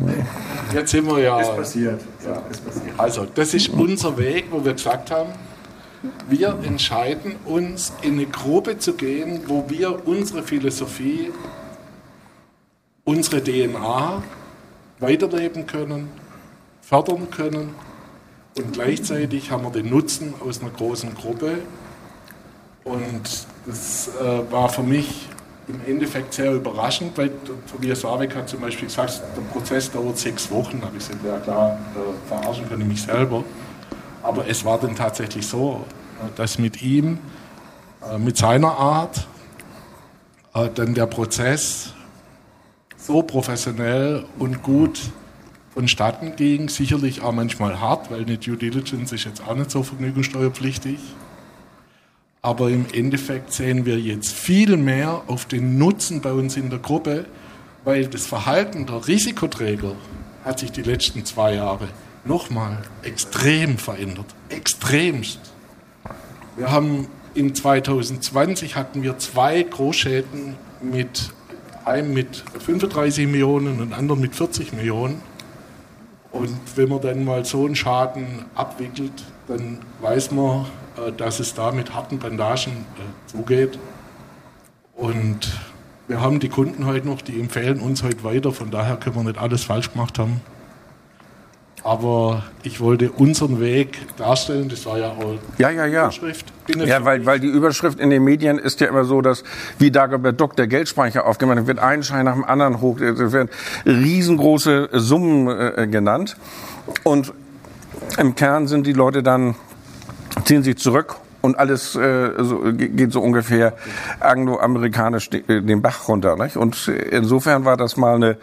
jetzt 0.73 0.91
sind 0.91 1.07
wir 1.07 1.19
ja. 1.19 1.39
Ist 1.39 1.55
passiert. 1.55 2.01
Ja, 2.25 2.41
ist 2.49 2.65
passiert. 2.65 2.93
Also, 2.97 3.25
das 3.33 3.53
ist 3.53 3.69
unser 3.69 4.17
Weg, 4.17 4.45
wo 4.49 4.63
wir 4.63 4.73
gesagt 4.73 5.11
haben, 5.11 5.29
wir 6.29 6.57
entscheiden 6.63 7.35
uns, 7.45 7.93
in 8.01 8.13
eine 8.13 8.25
Gruppe 8.25 8.77
zu 8.77 8.93
gehen, 8.93 9.41
wo 9.47 9.65
wir 9.67 10.07
unsere 10.07 10.43
Philosophie, 10.43 11.31
unsere 13.03 13.43
DNA 13.43 14.23
weiterleben 14.99 15.67
können, 15.67 16.09
fördern 16.81 17.29
können 17.29 17.75
und 18.57 18.73
gleichzeitig 18.73 19.51
haben 19.51 19.63
wir 19.63 19.69
den 19.69 19.89
Nutzen 19.89 20.33
aus 20.39 20.61
einer 20.61 20.71
großen 20.71 21.13
Gruppe. 21.13 21.59
Und 22.83 23.45
das 23.65 24.09
äh, 24.19 24.51
war 24.51 24.69
für 24.69 24.81
mich 24.81 25.27
im 25.67 25.81
Endeffekt 25.85 26.33
sehr 26.33 26.53
überraschend, 26.53 27.17
weil 27.17 27.31
Tobias 27.69 28.03
Warwick 28.03 28.35
hat 28.35 28.49
zum 28.49 28.61
Beispiel 28.61 28.87
gesagt, 28.87 29.21
der 29.35 29.41
Prozess 29.53 29.91
dauert 29.91 30.17
sechs 30.17 30.49
Wochen. 30.49 30.81
Habe 30.81 30.97
ich 30.97 31.07
gesagt, 31.07 31.23
ja 31.25 31.37
klar, 31.39 31.77
da 31.93 32.39
verarschen 32.41 32.65
ich 32.71 32.85
mich 32.85 33.01
selber. 33.03 33.43
Aber 34.23 34.47
es 34.47 34.65
war 34.65 34.79
dann 34.79 34.95
tatsächlich 34.95 35.45
so, 35.45 35.85
dass 36.35 36.57
mit 36.57 36.81
ihm, 36.81 37.19
äh, 38.09 38.17
mit 38.17 38.37
seiner 38.37 38.71
Art, 38.77 39.27
äh, 40.53 40.69
dann 40.73 40.95
der 40.95 41.05
Prozess 41.05 41.93
so 43.07 43.23
professionell 43.23 44.25
und 44.37 44.61
gut 44.61 44.99
vonstatten 45.73 46.35
ging. 46.35 46.67
Sicherlich 46.67 47.21
auch 47.21 47.31
manchmal 47.31 47.79
hart, 47.79 48.11
weil 48.11 48.21
eine 48.21 48.37
Due 48.37 48.57
Diligence 48.57 49.13
ist 49.13 49.23
jetzt 49.23 49.41
auch 49.47 49.55
nicht 49.55 49.71
so 49.71 49.81
vergnügungssteuerpflichtig. 49.81 50.99
Aber 52.41 52.69
im 52.69 52.85
Endeffekt 52.93 53.53
sehen 53.53 53.85
wir 53.85 53.97
jetzt 53.97 54.33
viel 54.33 54.75
mehr 54.77 55.23
auf 55.27 55.45
den 55.45 55.77
Nutzen 55.77 56.21
bei 56.21 56.33
uns 56.33 56.57
in 56.57 56.69
der 56.69 56.79
Gruppe, 56.79 57.25
weil 57.85 58.07
das 58.07 58.27
Verhalten 58.27 58.85
der 58.85 59.07
Risikoträger 59.07 59.93
hat 60.43 60.59
sich 60.59 60.71
die 60.71 60.81
letzten 60.81 61.25
zwei 61.25 61.55
Jahre 61.55 61.87
nochmal 62.25 62.79
extrem 63.03 63.77
verändert. 63.77 64.27
Extremst. 64.49 65.39
Wir 66.57 66.71
haben 66.71 67.07
in 67.33 67.55
2020 67.55 68.75
hatten 68.75 69.03
wir 69.03 69.17
zwei 69.17 69.63
Großschäden 69.63 70.55
mit 70.81 71.31
einem 71.87 72.13
mit 72.13 72.43
35 72.59 73.27
Millionen 73.27 73.79
und 73.79 73.93
anderen 73.93 74.21
mit 74.21 74.35
40 74.35 74.73
Millionen. 74.73 75.21
Und 76.31 76.59
wenn 76.75 76.89
man 76.89 77.01
dann 77.01 77.23
mal 77.23 77.45
so 77.45 77.65
einen 77.65 77.75
Schaden 77.75 78.45
abwickelt, 78.53 79.23
dann 79.47 79.79
weiß 80.01 80.31
man, 80.31 80.65
äh, 80.97 81.11
dass 81.11 81.39
es 81.39 81.53
da 81.53 81.71
mit 81.71 81.95
harten 81.95 82.19
Bandagen 82.19 82.73
äh, 82.73 83.31
zugeht. 83.31 83.79
Und 84.95 85.59
wir 86.07 86.21
haben 86.21 86.39
die 86.39 86.49
Kunden 86.49 86.85
heute 86.85 87.07
noch, 87.07 87.21
die 87.21 87.39
empfehlen 87.39 87.79
uns 87.79 88.03
heute 88.03 88.23
weiter, 88.23 88.51
von 88.51 88.71
daher 88.71 88.97
können 88.97 89.15
wir 89.15 89.23
nicht 89.23 89.37
alles 89.37 89.63
falsch 89.63 89.91
gemacht 89.91 90.19
haben. 90.19 90.41
Aber 91.83 92.43
ich 92.63 92.81
wollte 92.81 93.11
unseren 93.11 93.61
Weg 93.61 93.99
darstellen, 94.17 94.67
das 94.67 94.85
war 94.85 94.97
ja 94.97 95.09
auch 95.11 95.35
ja, 95.57 95.69
ja, 95.69 95.85
ja. 95.85 96.03
Überschrift. 96.05 96.51
Ja, 96.75 97.05
weil, 97.05 97.25
weil 97.25 97.39
die 97.39 97.47
Überschrift 97.47 97.99
in 97.99 98.09
den 98.09 98.23
Medien 98.23 98.57
ist 98.57 98.81
ja 98.81 98.87
immer 98.87 99.05
so, 99.05 99.21
dass 99.21 99.43
wie 99.79 99.89
Dagobert 99.89 100.39
Duck 100.39 100.55
der 100.55 100.67
Geldspeicher 100.67 101.25
aufgemacht 101.25 101.67
wird, 101.67 101.79
ein 101.79 102.03
Schein 102.03 102.25
nach 102.25 102.33
dem 102.33 102.43
anderen 102.43 102.81
hoch, 102.81 102.99
es 102.99 103.31
werden 103.31 103.49
riesengroße 103.85 104.89
Summen 104.93 105.47
äh, 105.47 105.87
genannt. 105.87 106.35
Und 107.03 107.31
im 108.17 108.35
Kern 108.35 108.67
sind 108.67 108.85
die 108.85 108.93
Leute 108.93 109.23
dann, 109.23 109.55
ziehen 110.45 110.63
sich 110.63 110.77
zurück 110.77 111.17
und 111.47 111.57
alles 111.57 111.95
äh, 111.95 112.31
so, 112.39 112.59
geht 112.73 113.13
so 113.13 113.21
ungefähr 113.21 113.73
angloamerikanisch 114.19 115.29
äh, 115.31 115.61
den 115.61 115.81
Bach 115.81 116.09
runter. 116.09 116.35
Nicht? 116.35 116.57
Und 116.57 116.87
insofern 116.87 117.63
war 117.63 117.77
das 117.77 117.95
mal 117.95 118.15
eine 118.15 118.37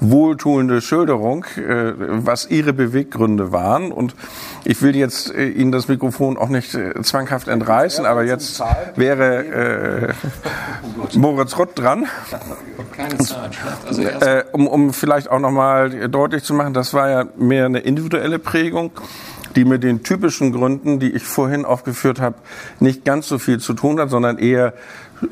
wohltuende 0.00 0.80
Schilderung, 0.80 1.44
äh, 1.56 1.92
was 1.96 2.50
ihre 2.50 2.72
Beweggründe 2.72 3.52
waren. 3.52 3.92
Und 3.92 4.14
ich 4.64 4.80
will 4.80 4.96
jetzt 4.96 5.34
äh, 5.34 5.48
Ihnen 5.48 5.70
das 5.70 5.88
Mikrofon 5.88 6.38
auch 6.38 6.48
nicht 6.48 6.74
äh, 6.74 7.02
zwanghaft 7.02 7.48
entreißen, 7.48 8.06
aber 8.06 8.24
jetzt 8.24 8.62
wäre 8.96 10.14
äh, 11.12 11.16
Moritz 11.18 11.58
Rott 11.58 11.78
dran. 11.78 12.06
Also 13.86 14.02
äh, 14.02 14.44
um, 14.52 14.66
um 14.66 14.94
vielleicht 14.94 15.30
auch 15.30 15.40
nochmal 15.40 16.08
deutlich 16.08 16.42
zu 16.42 16.54
machen, 16.54 16.72
das 16.72 16.94
war 16.94 17.10
ja 17.10 17.24
mehr 17.36 17.66
eine 17.66 17.80
individuelle 17.80 18.38
Prägung 18.38 18.92
die 19.56 19.64
mit 19.64 19.82
den 19.82 20.02
typischen 20.02 20.52
Gründen, 20.52 21.00
die 21.00 21.10
ich 21.10 21.24
vorhin 21.24 21.64
aufgeführt 21.64 22.20
habe, 22.20 22.36
nicht 22.78 23.04
ganz 23.04 23.26
so 23.26 23.38
viel 23.38 23.58
zu 23.58 23.72
tun 23.74 23.98
hat, 23.98 24.10
sondern 24.10 24.38
eher 24.38 24.74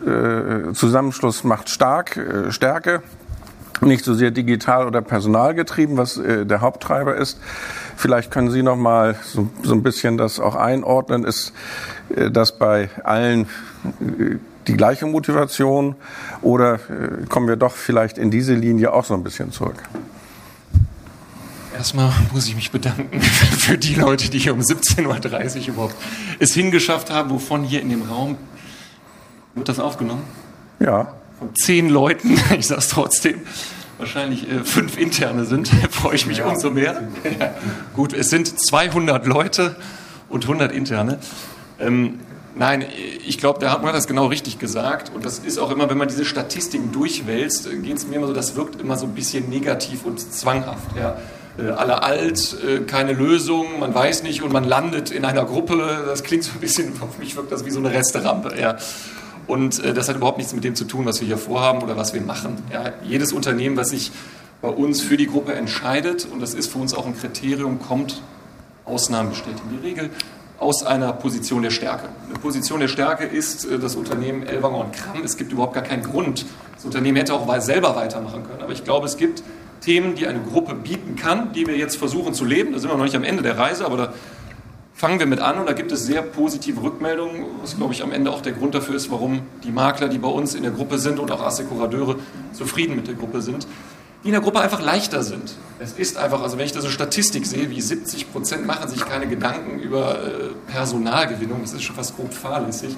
äh, 0.07 0.73
Zusammenschluss 0.73 1.45
macht 1.45 1.69
stark, 1.69 2.17
äh, 2.17 2.51
Stärke, 2.51 3.03
nicht 3.81 4.05
so 4.05 4.15
sehr 4.15 4.31
digital 4.31 4.87
oder 4.87 5.03
personalgetrieben, 5.03 5.97
was 5.97 6.17
äh, 6.17 6.47
der 6.47 6.61
Haupttreiber 6.61 7.17
ist. 7.17 7.39
Vielleicht 7.97 8.31
können 8.31 8.51
Sie 8.51 8.63
noch 8.63 8.77
mal 8.77 9.17
so, 9.23 9.51
so 9.63 9.75
ein 9.75 9.83
bisschen 9.83 10.17
das 10.17 10.41
auch 10.41 10.55
einordnen. 10.55 11.25
Ist 11.25 11.53
äh, 12.15 12.31
das 12.31 12.59
bei 12.59 12.89
allen 13.03 13.43
äh, 14.01 14.37
die 14.67 14.77
gleiche 14.77 15.05
Motivation 15.07 15.95
oder 16.41 16.75
äh, 16.75 17.27
kommen 17.29 17.49
wir 17.49 17.57
doch 17.57 17.73
vielleicht 17.73 18.17
in 18.17 18.31
diese 18.31 18.55
Linie 18.55 18.93
auch 18.95 19.05
so 19.05 19.13
ein 19.15 19.23
bisschen 19.23 19.53
zurück? 19.53 19.77
Erstmal 21.75 22.13
muss 22.33 22.47
ich 22.47 22.55
mich 22.55 22.71
bedanken 22.71 23.21
für 23.59 23.77
die 23.77 23.95
Leute, 23.95 24.31
die 24.31 24.39
hier 24.39 24.55
um 24.55 24.61
17.30 24.61 25.63
Uhr 25.63 25.69
überhaupt 25.69 25.97
es 26.39 26.55
hingeschafft 26.55 27.11
haben, 27.11 27.31
wovon 27.31 27.65
hier 27.65 27.81
in 27.81 27.89
dem 27.89 28.03
Raum. 28.03 28.39
Wird 29.55 29.69
das 29.69 29.81
aufgenommen? 29.81 30.23
Ja. 30.79 31.15
Von 31.39 31.55
zehn 31.57 31.89
Leuten, 31.89 32.41
ich 32.59 32.69
sage 32.69 32.81
es 32.81 32.89
trotzdem, 32.89 33.41
wahrscheinlich 33.99 34.49
äh, 34.49 34.63
fünf 34.63 34.97
interne 34.97 35.47
sind, 35.47 35.69
freue 35.91 36.15
ich 36.15 36.27
mich 36.27 36.39
ja. 36.39 36.47
umso 36.47 36.71
mehr. 36.71 37.09
Ja. 37.41 37.55
Gut, 37.93 38.13
es 38.13 38.31
sind 38.31 38.57
200 38.57 39.27
Leute 39.27 39.75
und 40.29 40.45
100 40.45 40.71
interne. 40.71 41.19
Ähm, 41.81 42.21
Nein, 42.57 42.85
ich 43.27 43.39
glaube, 43.39 43.59
der 43.59 43.73
hat 43.73 43.83
das 43.83 44.07
genau 44.07 44.27
richtig 44.27 44.61
gesagt. 44.61 45.11
Und 45.13 45.25
das 45.25 45.41
ist 45.41 45.59
auch 45.59 45.73
immer, 45.73 45.91
wenn 45.91 45.99
man 45.99 46.07
diese 46.07 46.25
Statistiken 46.25 46.93
durchwälzt, 46.93 47.67
äh, 47.67 47.75
geht 47.79 47.97
es 47.97 48.07
mir 48.07 48.15
immer 48.15 48.29
so, 48.29 48.33
das 48.33 48.55
wirkt 48.55 48.81
immer 48.81 48.97
so 48.97 49.07
ein 49.07 49.15
bisschen 49.17 49.49
negativ 49.49 50.05
und 50.05 50.21
zwanghaft. 50.21 50.97
Ja 50.97 51.17
alle 51.63 52.03
alt, 52.03 52.57
äh, 52.67 52.81
keine 52.81 53.13
Lösung, 53.13 53.79
man 53.79 53.95
weiß 53.95 54.25
nicht 54.25 54.43
und 54.43 54.53
man 54.53 54.65
landet 54.65 55.11
in 55.11 55.25
einer 55.25 55.45
Gruppe. 55.45 56.05
Das 56.07 56.25
klingt 56.25 56.45
so 56.45 56.53
ein 56.53 56.61
bisschen, 56.61 56.93
auf 57.01 57.19
mich 57.19 57.37
wirkt 57.37 57.53
das 57.53 57.65
wie 57.65 57.71
so 57.71 57.79
eine 57.79 57.93
Resterampe. 57.93 58.59
Ja. 58.61 58.77
Und 59.47 59.83
äh, 59.85 59.95
das 59.95 60.09
hat 60.09 60.17
überhaupt 60.17 60.39
nichts 60.39 60.53
mit 60.53 60.65
dem 60.65 60.75
zu 60.75 60.85
tun, 60.85 61.07
was 61.07 61.21
wir 61.21 61.27
hier 61.27 61.39
vorhaben 61.39 61.83
oder 61.83 61.97
was 61.97 62.15
wir 62.15 62.23
machen. 62.23 62.57
Ja. 62.73 62.93
Jedes 63.05 63.33
Unternehmen, 63.33 63.77
was 63.77 63.91
sich 63.91 64.11
bei 64.63 64.69
uns 64.69 65.03
für 65.03 65.17
die 65.17 65.27
Gruppe 65.27 65.55
entscheidet, 65.55 66.27
und 66.31 66.41
das 66.41 66.55
ist 66.55 66.73
für 66.73 66.79
uns 66.79 66.95
auch 66.95 67.07
ein 67.07 67.17
Kriterium, 67.17 67.81
kommt, 67.81 68.23
Ausnahmen 68.85 69.31
bestätigen 69.31 69.69
die 69.71 69.87
Regel, 69.87 70.11
aus 70.59 70.85
einer 70.85 71.13
Position 71.13 71.63
der 71.63 71.71
Stärke. 71.71 72.09
Eine 72.29 72.39
Position 72.39 72.81
der 72.81 72.89
Stärke 72.89 73.25
ist 73.25 73.67
das 73.71 73.97
Unternehmen 73.97 74.45
Elwanger 74.45 74.79
und 74.79 74.93
Kramm. 74.93 75.23
Es 75.23 75.37
gibt 75.37 75.53
überhaupt 75.53 75.75
gar 75.75 75.83
keinen 75.83 76.03
Grund. 76.03 76.47
Das 76.75 76.85
Unternehmen 76.85 77.17
hätte 77.17 77.35
auch 77.35 77.61
selber 77.61 77.97
weitermachen 77.97 78.45
können. 78.45 78.63
Aber 78.63 78.73
ich 78.73 78.85
glaube, 78.85 79.07
es 79.07 79.17
gibt 79.17 79.43
Themen, 79.85 80.15
die 80.15 80.27
eine 80.27 80.41
Gruppe 80.41 80.75
bieten 80.75 81.17
kann, 81.17 81.53
die 81.53 81.67
wir 81.67 81.77
jetzt 81.77 81.97
versuchen 81.97 82.33
zu 82.33 82.45
leben. 82.45 82.73
Da 82.73 82.79
sind 82.79 82.91
wir 82.91 82.97
noch 82.97 83.05
nicht 83.05 83.17
am 83.17 83.25
Ende 83.25 83.43
der 83.43 83.59
Reise, 83.59 83.85
aber 83.85 83.97
da 83.97 84.15
fangen 84.95 85.19
wir 85.19 85.27
mit 85.27 85.41
an 85.41 85.59
und 85.59 85.67
da 85.67 85.73
gibt 85.73 85.93
es 85.93 86.07
sehr 86.07 86.23
positive 86.23 86.83
Rückmeldungen, 86.83 87.45
was 87.61 87.77
glaube 87.77 87.93
ich 87.93 88.03
am 88.03 88.13
Ende 88.13 88.31
auch 88.31 88.41
der 88.41 88.53
Grund 88.53 88.75
dafür 88.75 88.95
ist, 88.95 89.11
warum 89.11 89.43
die 89.65 89.73
Makler, 89.73 90.09
die 90.09 90.19
bei 90.19 90.29
uns 90.29 90.55
in 90.55 90.63
der 90.63 90.73
Gruppe 90.73 90.99
sind 90.99 91.19
und 91.19 91.31
auch 91.31 91.43
Assekurateure 91.43 92.17
zufrieden 92.53 92.97
mit 92.97 93.09
der 93.09 93.15
Gruppe 93.15 93.43
sind, 93.43 93.67
die 94.23 94.29
in 94.29 94.33
der 94.33 94.41
Gruppe 94.41 94.61
einfach 94.61 94.81
leichter 94.81 95.23
sind. 95.23 95.57
Es 95.81 95.93
ist 95.93 96.17
einfach, 96.17 96.41
also 96.43 96.57
wenn 96.57 96.65
ich 96.65 96.73
da 96.73 96.81
so 96.81 96.89
Statistik 96.89 97.45
sehe, 97.45 97.69
wie 97.69 97.81
70 97.81 98.33
Prozent 98.33 98.67
machen 98.67 98.89
sich 98.89 99.05
keine 99.05 99.27
Gedanken 99.27 99.81
über 99.81 100.25
äh, 100.25 100.73
Personalgewinnung, 100.73 101.61
das 101.61 101.75
ist 101.75 101.83
schon 101.83 101.97
fast 101.97 102.17
grob 102.17 102.33
fahrlässig. 102.33 102.97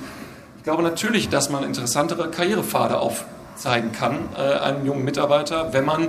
Ich 0.58 0.62
glaube 0.62 0.82
natürlich, 0.82 1.30
dass 1.30 1.50
man 1.50 1.64
interessantere 1.64 2.30
Karrierepfade 2.30 2.98
aufzeigen 2.98 3.92
kann, 3.92 4.28
äh, 4.36 4.58
einem 4.58 4.84
jungen 4.86 5.04
Mitarbeiter, 5.04 5.72
wenn 5.72 5.84
man 5.84 6.08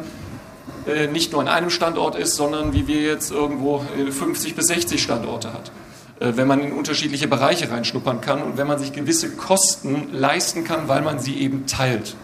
nicht 1.12 1.32
nur 1.32 1.42
an 1.42 1.48
einem 1.48 1.70
Standort 1.70 2.16
ist, 2.16 2.36
sondern 2.36 2.74
wie 2.74 2.88
wir 2.88 3.02
jetzt 3.02 3.32
irgendwo 3.32 3.84
50 4.10 4.52
äh, 4.52 4.56
bis 4.56 4.68
60 4.68 5.02
Standorte 5.02 5.54
hat. 5.54 5.72
Äh, 6.20 6.34
wenn 6.36 6.48
man 6.48 6.62
in 6.62 6.72
unterschiedliche 6.72 7.28
Bereiche 7.28 7.70
reinschnuppern 7.70 8.22
kann 8.22 8.42
und 8.42 8.58
wenn 8.58 8.68
man 8.68 8.80
sich 8.80 8.94
gewisse 8.94 9.32
Kosten 9.32 10.10
leisten 10.14 10.64
kann, 10.64 10.88
weil 10.88 11.02
man 11.02 11.20
sie 11.20 11.36
eben 11.36 11.66
teilt. 11.66 12.16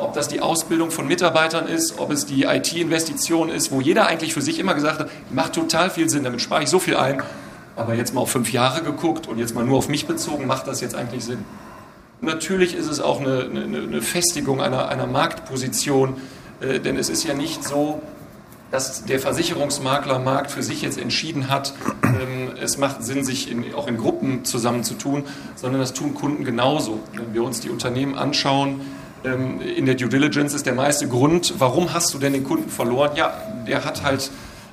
Ob 0.00 0.14
das 0.14 0.26
die 0.26 0.40
Ausbildung 0.40 0.90
von 0.90 1.06
Mitarbeitern 1.06 1.68
ist, 1.68 2.00
ob 2.00 2.10
es 2.10 2.26
die 2.26 2.42
IT-Investition 2.42 3.48
ist, 3.48 3.70
wo 3.70 3.80
jeder 3.80 4.08
eigentlich 4.08 4.34
für 4.34 4.42
sich 4.42 4.58
immer 4.58 4.74
gesagt 4.74 4.98
hat, 4.98 5.10
macht 5.30 5.52
total 5.52 5.90
viel 5.90 6.10
Sinn, 6.10 6.24
damit 6.24 6.42
spare 6.42 6.64
ich 6.64 6.68
so 6.68 6.80
viel 6.80 6.96
ein. 6.96 7.22
Aber 7.76 7.94
jetzt 7.94 8.12
mal 8.12 8.22
auf 8.22 8.30
fünf 8.30 8.52
Jahre 8.52 8.82
geguckt 8.82 9.28
und 9.28 9.38
jetzt 9.38 9.54
mal 9.54 9.64
nur 9.64 9.78
auf 9.78 9.88
mich 9.88 10.06
bezogen, 10.06 10.46
macht 10.46 10.66
das 10.66 10.80
jetzt 10.80 10.96
eigentlich 10.96 11.24
Sinn? 11.24 11.44
Natürlich 12.20 12.74
ist 12.74 12.88
es 12.88 13.00
auch 13.00 13.20
eine, 13.20 13.42
eine, 13.42 13.78
eine 13.78 14.02
Festigung 14.02 14.60
einer, 14.60 14.88
einer 14.88 15.06
Marktposition, 15.06 16.16
äh, 16.60 16.80
denn 16.80 16.96
es 16.96 17.08
ist 17.08 17.24
ja 17.24 17.34
nicht 17.34 17.64
so, 17.64 18.02
dass 18.70 19.04
der 19.04 19.20
Versicherungsmaklermarkt 19.20 20.50
für 20.50 20.62
sich 20.62 20.82
jetzt 20.82 20.98
entschieden 20.98 21.48
hat, 21.48 21.72
ähm, 22.02 22.54
es 22.60 22.78
macht 22.78 23.04
Sinn, 23.04 23.24
sich 23.24 23.50
in, 23.50 23.74
auch 23.74 23.86
in 23.86 23.96
Gruppen 23.96 24.44
zusammenzutun, 24.44 25.24
sondern 25.54 25.80
das 25.80 25.92
tun 25.92 26.14
Kunden 26.14 26.44
genauso. 26.44 27.00
Wenn 27.14 27.32
wir 27.32 27.44
uns 27.44 27.60
die 27.60 27.70
Unternehmen 27.70 28.16
anschauen, 28.16 28.80
ähm, 29.24 29.60
in 29.60 29.86
der 29.86 29.94
Due 29.94 30.08
Diligence 30.08 30.54
ist 30.54 30.66
der 30.66 30.74
meiste 30.74 31.08
Grund, 31.08 31.54
warum 31.58 31.92
hast 31.92 32.12
du 32.12 32.18
denn 32.18 32.32
den 32.32 32.44
Kunden 32.44 32.68
verloren? 32.68 33.12
Ja, 33.14 33.34
der 33.66 33.84
hat 33.84 34.02
halt 34.02 34.30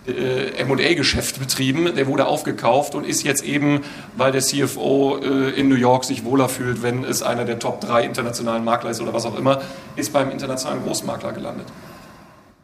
äh, 0.07 0.49
M&A-Geschäft 0.61 1.39
betrieben, 1.39 1.95
der 1.95 2.07
wurde 2.07 2.27
aufgekauft 2.27 2.95
und 2.95 3.05
ist 3.05 3.23
jetzt 3.23 3.43
eben, 3.43 3.81
weil 4.17 4.31
der 4.31 4.41
CFO 4.41 5.17
äh, 5.17 5.49
in 5.51 5.69
New 5.69 5.75
York 5.75 6.03
sich 6.03 6.25
wohler 6.25 6.49
fühlt, 6.49 6.83
wenn 6.83 7.03
es 7.03 7.23
einer 7.23 7.45
der 7.45 7.59
Top 7.59 7.81
3 7.81 8.03
internationalen 8.03 8.63
Makler 8.63 8.91
ist 8.91 9.01
oder 9.01 9.13
was 9.13 9.25
auch 9.25 9.37
immer, 9.37 9.61
ist 9.95 10.11
beim 10.11 10.29
internationalen 10.29 10.83
Großmakler 10.83 11.31
gelandet. 11.31 11.67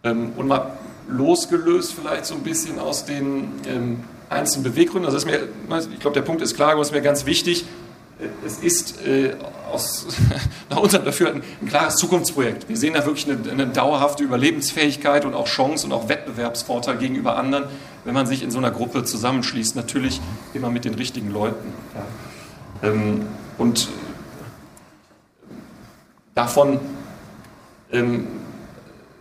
Ähm, 0.03 0.33
und 0.35 0.47
mal 0.47 0.77
losgelöst 1.07 1.93
vielleicht 1.93 2.25
so 2.25 2.35
ein 2.35 2.43
bisschen 2.43 2.79
aus 2.79 3.05
den 3.05 3.51
ähm, 3.67 4.03
einzelnen 4.29 4.63
Beweggründen, 4.63 5.05
also 5.05 5.17
ist 5.17 5.25
mir, 5.25 5.47
ich 5.91 5.99
glaube, 5.99 6.13
der 6.13 6.21
Punkt 6.21 6.41
ist 6.41 6.55
klar, 6.55 6.73
aber 6.73 6.81
es 6.81 6.89
ist 6.89 6.93
mir 6.93 7.01
ganz 7.01 7.25
wichtig, 7.25 7.65
es 8.45 8.59
ist 8.59 9.05
äh, 9.05 9.35
aus, 9.71 10.07
nach 10.69 10.77
unserem 10.77 11.05
Dafürhalten 11.05 11.41
ein 11.61 11.67
klares 11.67 11.95
Zukunftsprojekt. 11.95 12.67
Wir 12.67 12.75
sehen 12.75 12.93
da 12.93 13.05
wirklich 13.05 13.29
eine, 13.29 13.49
eine, 13.49 13.67
dauerhafte 13.67 14.23
Überlebensfähigkeit 14.23 15.25
und 15.25 15.33
auch 15.33 15.47
Chance 15.47 15.85
und 15.85 15.93
auch 15.93 16.09
Wettbewerbsvorteil 16.09 16.97
gegenüber 16.97 17.37
anderen, 17.37 17.65
wenn 18.03 18.13
man 18.13 18.27
sich 18.27 18.43
in 18.43 18.51
so 18.51 18.57
einer 18.57 18.71
Gruppe 18.71 19.03
zusammenschließt. 19.03 19.75
Natürlich 19.75 20.19
immer 20.53 20.69
mit 20.69 20.85
den 20.85 20.95
richtigen 20.95 21.31
Leuten. 21.31 21.73
Ja. 21.95 22.89
Ähm, 22.89 23.21
und 23.57 23.87
davon 26.35 26.79
ähm, 27.91 28.27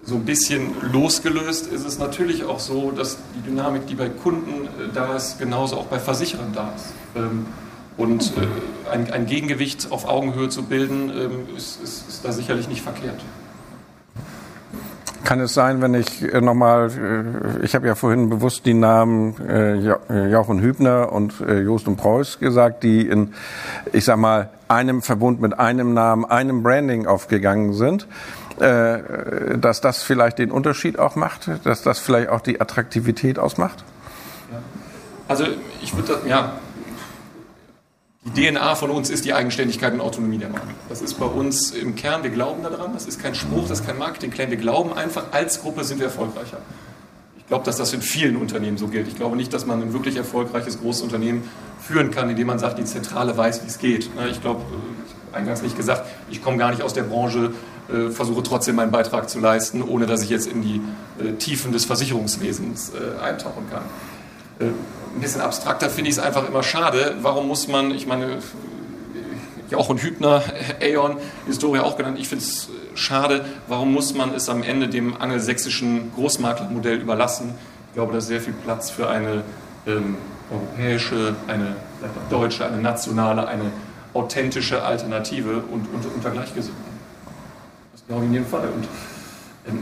so 0.02 0.16
ein 0.16 0.24
bisschen 0.24 0.74
losgelöst 0.92 1.66
ist 1.66 1.84
es 1.84 1.98
natürlich 1.98 2.44
auch 2.44 2.58
so, 2.58 2.90
dass 2.90 3.18
die 3.36 3.48
Dynamik, 3.48 3.86
die 3.86 3.94
bei 3.94 4.08
Kunden 4.08 4.64
äh, 4.66 4.92
da 4.92 5.14
ist, 5.14 5.38
genauso 5.38 5.76
auch 5.76 5.86
bei 5.86 6.00
Versicherern 6.00 6.52
da 6.52 6.72
ist. 6.74 6.86
Ähm, 7.14 7.46
und 7.98 8.32
äh, 8.36 8.90
ein, 8.90 9.12
ein, 9.12 9.26
Gegengewicht 9.26 9.90
auf 9.90 10.08
Augenhöhe 10.08 10.48
zu 10.48 10.62
bilden, 10.62 11.10
ähm, 11.10 11.56
ist, 11.56 11.82
ist, 11.82 12.08
ist, 12.08 12.24
da 12.24 12.32
sicherlich 12.32 12.68
nicht 12.68 12.80
verkehrt. 12.80 13.20
Kann 15.24 15.40
es 15.40 15.52
sein, 15.52 15.82
wenn 15.82 15.94
ich 15.94 16.22
äh, 16.22 16.40
nochmal, 16.40 16.90
äh, 17.60 17.64
ich 17.64 17.74
habe 17.74 17.88
ja 17.88 17.96
vorhin 17.96 18.30
bewusst 18.30 18.64
die 18.64 18.72
Namen 18.72 19.34
äh, 19.46 20.28
Jochen 20.30 20.60
Hübner 20.60 21.12
und 21.12 21.40
äh, 21.40 21.60
Jost 21.60 21.88
und 21.88 21.96
Preuß 21.96 22.38
gesagt, 22.38 22.84
die 22.84 23.06
in, 23.06 23.34
ich 23.92 24.04
sag 24.04 24.16
mal, 24.16 24.48
einem 24.68 25.02
Verbund 25.02 25.40
mit 25.40 25.58
einem 25.58 25.92
Namen, 25.92 26.24
einem 26.24 26.62
Branding 26.62 27.06
aufgegangen 27.06 27.72
sind, 27.72 28.06
äh, 28.60 29.58
dass 29.58 29.80
das 29.80 30.02
vielleicht 30.02 30.38
den 30.38 30.52
Unterschied 30.52 31.00
auch 31.00 31.16
macht, 31.16 31.50
dass 31.64 31.82
das 31.82 31.98
vielleicht 31.98 32.28
auch 32.28 32.40
die 32.40 32.60
Attraktivität 32.60 33.40
ausmacht? 33.40 33.84
Also 35.26 35.44
ich 35.82 35.94
würde, 35.94 36.20
ja, 36.26 36.54
die 38.34 38.50
DNA 38.50 38.74
von 38.74 38.90
uns 38.90 39.10
ist 39.10 39.24
die 39.24 39.32
Eigenständigkeit 39.32 39.92
und 39.92 40.00
Autonomie 40.00 40.38
der 40.38 40.48
Marke. 40.48 40.68
Das 40.88 41.02
ist 41.02 41.14
bei 41.14 41.26
uns 41.26 41.70
im 41.70 41.94
Kern, 41.94 42.22
wir 42.22 42.30
glauben 42.30 42.62
daran, 42.62 42.92
das 42.92 43.06
ist 43.06 43.20
kein 43.20 43.34
Spruch, 43.34 43.68
das 43.68 43.80
ist 43.80 43.86
kein 43.86 43.98
Marketing-Claim, 43.98 44.50
wir 44.50 44.56
glauben 44.56 44.92
einfach, 44.92 45.26
als 45.32 45.60
Gruppe 45.62 45.84
sind 45.84 45.98
wir 45.98 46.06
erfolgreicher. 46.06 46.58
Ich 47.38 47.46
glaube, 47.46 47.64
dass 47.64 47.76
das 47.76 47.92
in 47.94 48.02
vielen 48.02 48.36
Unternehmen 48.36 48.76
so 48.76 48.88
gilt. 48.88 49.08
Ich 49.08 49.16
glaube 49.16 49.36
nicht, 49.36 49.54
dass 49.54 49.64
man 49.64 49.80
ein 49.80 49.92
wirklich 49.94 50.16
erfolgreiches 50.16 50.80
großes 50.80 51.02
Unternehmen 51.02 51.48
führen 51.80 52.10
kann, 52.10 52.28
indem 52.28 52.46
man 52.48 52.58
sagt, 52.58 52.78
die 52.78 52.84
Zentrale 52.84 53.36
weiß, 53.36 53.62
wie 53.62 53.68
es 53.68 53.78
geht. 53.78 54.14
Ne, 54.14 54.28
ich 54.28 54.42
glaube, 54.42 54.60
äh, 55.32 55.36
eingangs 55.36 55.62
nicht 55.62 55.76
gesagt, 55.76 56.04
ich 56.30 56.42
komme 56.42 56.58
gar 56.58 56.70
nicht 56.70 56.82
aus 56.82 56.92
der 56.92 57.04
Branche, 57.04 57.52
äh, 57.88 58.10
versuche 58.10 58.42
trotzdem 58.42 58.76
meinen 58.76 58.90
Beitrag 58.90 59.30
zu 59.30 59.38
leisten, 59.40 59.82
ohne 59.82 60.04
dass 60.04 60.22
ich 60.22 60.28
jetzt 60.28 60.46
in 60.46 60.60
die 60.60 60.82
äh, 61.24 61.32
Tiefen 61.34 61.72
des 61.72 61.86
Versicherungswesens 61.86 62.92
eintauchen 63.22 63.70
kann. 63.70 63.84
Ein 64.60 65.20
bisschen 65.20 65.40
abstrakter 65.40 65.88
finde 65.90 66.10
ich 66.10 66.16
es 66.16 66.22
einfach 66.22 66.48
immer 66.48 66.62
schade. 66.62 67.16
Warum 67.22 67.48
muss 67.48 67.68
man, 67.68 67.90
ich 67.92 68.06
meine, 68.06 68.38
Jochen 69.70 69.98
Hübner, 69.98 70.42
Aeon, 70.80 71.16
Historia 71.46 71.82
auch 71.82 71.96
genannt, 71.96 72.18
ich 72.18 72.28
finde 72.28 72.44
es 72.44 72.68
schade, 72.94 73.44
warum 73.68 73.92
muss 73.92 74.14
man 74.14 74.34
es 74.34 74.48
am 74.48 74.62
Ende 74.62 74.88
dem 74.88 75.20
angelsächsischen 75.20 76.12
Großmaklermodell 76.14 76.98
überlassen? 76.98 77.54
Ich 77.88 77.94
glaube, 77.94 78.12
da 78.12 78.18
ist 78.18 78.26
sehr 78.26 78.40
viel 78.40 78.54
Platz 78.64 78.90
für 78.90 79.08
eine 79.08 79.42
ähm, 79.86 80.16
europäische, 80.50 81.34
eine 81.46 81.76
deutsche, 82.30 82.64
eine 82.64 82.78
nationale, 82.78 83.46
eine 83.46 83.70
authentische 84.14 84.82
Alternative 84.82 85.62
und, 85.70 85.86
und 85.92 86.06
unter 86.14 86.30
Gleichgesinnten. 86.30 86.82
Das 87.92 88.04
glaube 88.06 88.24
ich 88.24 88.28
in 88.28 88.34
jedem 88.34 88.48
Fall. 88.48 88.68
Und 88.74 88.88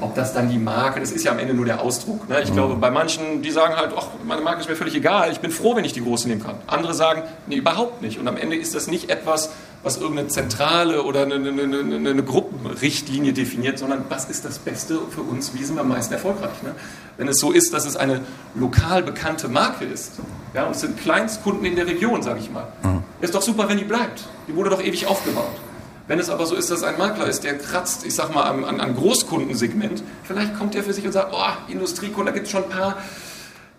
ob 0.00 0.14
das 0.14 0.32
dann 0.32 0.48
die 0.48 0.58
Marke, 0.58 1.00
das 1.00 1.12
ist 1.12 1.24
ja 1.24 1.32
am 1.32 1.38
Ende 1.38 1.54
nur 1.54 1.64
der 1.64 1.80
Ausdruck. 1.80 2.28
Ne? 2.28 2.40
Ich 2.42 2.52
glaube, 2.52 2.74
bei 2.76 2.90
manchen, 2.90 3.42
die 3.42 3.50
sagen 3.50 3.76
halt, 3.76 3.92
ach, 3.96 4.08
meine 4.24 4.42
Marke 4.42 4.60
ist 4.60 4.68
mir 4.68 4.76
völlig 4.76 4.94
egal, 4.94 5.30
ich 5.32 5.40
bin 5.40 5.50
froh, 5.50 5.76
wenn 5.76 5.84
ich 5.84 5.92
die 5.92 6.02
große 6.02 6.28
nehmen 6.28 6.42
kann. 6.42 6.56
Andere 6.66 6.94
sagen, 6.94 7.22
nee, 7.46 7.56
überhaupt 7.56 8.02
nicht. 8.02 8.18
Und 8.18 8.28
am 8.28 8.36
Ende 8.36 8.56
ist 8.56 8.74
das 8.74 8.86
nicht 8.86 9.10
etwas, 9.10 9.50
was 9.82 9.98
irgendeine 9.98 10.28
zentrale 10.28 11.04
oder 11.04 11.22
eine, 11.22 11.36
eine, 11.36 11.62
eine, 11.62 12.10
eine 12.10 12.22
Gruppenrichtlinie 12.22 13.32
definiert, 13.32 13.78
sondern 13.78 14.04
was 14.08 14.28
ist 14.28 14.44
das 14.44 14.58
Beste 14.58 14.98
für 15.10 15.20
uns, 15.20 15.54
wie 15.54 15.62
sind 15.62 15.76
wir 15.76 15.82
am 15.82 15.88
meisten 15.88 16.12
erfolgreich. 16.12 16.62
Ne? 16.62 16.74
Wenn 17.16 17.28
es 17.28 17.38
so 17.38 17.52
ist, 17.52 17.72
dass 17.72 17.86
es 17.86 17.96
eine 17.96 18.22
lokal 18.54 19.02
bekannte 19.02 19.48
Marke 19.48 19.84
ist, 19.84 20.14
ja, 20.54 20.64
und 20.64 20.72
es 20.72 20.80
sind 20.80 20.98
Kleinstkunden 20.98 21.64
in 21.64 21.76
der 21.76 21.86
Region, 21.86 22.22
sage 22.22 22.40
ich 22.40 22.50
mal, 22.50 22.66
mhm. 22.82 23.04
ist 23.20 23.34
doch 23.34 23.42
super, 23.42 23.68
wenn 23.68 23.78
die 23.78 23.84
bleibt. 23.84 24.24
Die 24.48 24.56
wurde 24.56 24.70
doch 24.70 24.82
ewig 24.82 25.06
aufgebaut. 25.06 25.54
Wenn 26.08 26.20
es 26.20 26.30
aber 26.30 26.46
so 26.46 26.54
ist, 26.54 26.70
dass 26.70 26.82
ein 26.84 26.98
Makler 26.98 27.26
ist, 27.26 27.42
der 27.42 27.58
kratzt, 27.58 28.06
ich 28.06 28.14
sag 28.14 28.32
mal, 28.32 28.42
an, 28.42 28.80
an 28.80 28.94
Großkundensegment, 28.94 30.02
vielleicht 30.22 30.56
kommt 30.56 30.74
der 30.74 30.84
für 30.84 30.92
sich 30.92 31.04
und 31.04 31.12
sagt, 31.12 31.32
oh, 31.32 31.70
Industriekunden, 31.72 32.26
da 32.26 32.32
gibt 32.32 32.46
es 32.46 32.52
schon 32.52 32.64
ein 32.64 32.70
paar, 32.70 32.96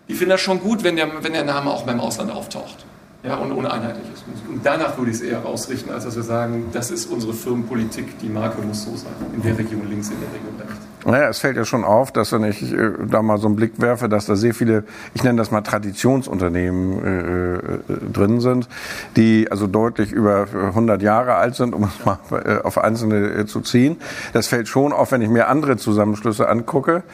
die 0.08 0.14
finden 0.14 0.30
das 0.30 0.40
schon 0.40 0.60
gut, 0.60 0.84
wenn 0.84 0.96
der, 0.96 1.22
wenn 1.22 1.32
der 1.32 1.44
Name 1.44 1.70
auch 1.70 1.84
beim 1.84 2.00
Ausland 2.00 2.30
auftaucht. 2.30 2.84
Ja, 3.24 3.36
und 3.36 3.50
ohne 3.50 3.70
einheitliches. 3.72 4.22
Und 4.48 4.64
danach 4.64 4.96
würde 4.96 5.10
ich 5.10 5.16
es 5.16 5.22
eher 5.22 5.44
ausrichten, 5.44 5.90
als 5.90 6.04
dass 6.04 6.14
wir 6.14 6.22
sagen, 6.22 6.66
das 6.72 6.92
ist 6.92 7.06
unsere 7.06 7.32
Firmenpolitik, 7.32 8.18
die 8.20 8.28
Marke 8.28 8.62
muss 8.62 8.84
so 8.84 8.96
sein. 8.96 9.12
In 9.34 9.42
der 9.42 9.58
Region 9.58 9.88
links, 9.88 10.08
in 10.10 10.20
der 10.20 10.28
Region 10.28 10.54
rechts. 10.60 10.88
Naja, 11.04 11.28
es 11.28 11.38
fällt 11.38 11.56
ja 11.56 11.64
schon 11.64 11.84
auf, 11.84 12.12
dass 12.12 12.32
wenn 12.32 12.44
ich 12.44 12.72
äh, 12.72 12.90
da 13.08 13.22
mal 13.22 13.38
so 13.38 13.46
einen 13.46 13.56
Blick 13.56 13.80
werfe, 13.80 14.08
dass 14.08 14.26
da 14.26 14.36
sehr 14.36 14.52
viele, 14.52 14.84
ich 15.14 15.22
nenne 15.22 15.38
das 15.38 15.50
mal 15.50 15.62
Traditionsunternehmen 15.62 17.04
äh, 17.04 17.54
äh, 17.54 18.12
drin 18.12 18.40
sind, 18.40 18.68
die 19.16 19.50
also 19.50 19.66
deutlich 19.66 20.12
über 20.12 20.46
100 20.52 21.00
Jahre 21.00 21.36
alt 21.36 21.54
sind, 21.54 21.74
um 21.74 21.84
es 21.84 22.04
mal 22.04 22.18
äh, 22.32 22.58
auf 22.62 22.78
einzelne 22.78 23.30
äh, 23.30 23.46
zu 23.46 23.60
ziehen. 23.60 23.96
Das 24.32 24.48
fällt 24.48 24.68
schon 24.68 24.92
auf, 24.92 25.12
wenn 25.12 25.22
ich 25.22 25.28
mir 25.28 25.48
andere 25.48 25.76
Zusammenschlüsse 25.76 26.48
angucke, 26.48 27.04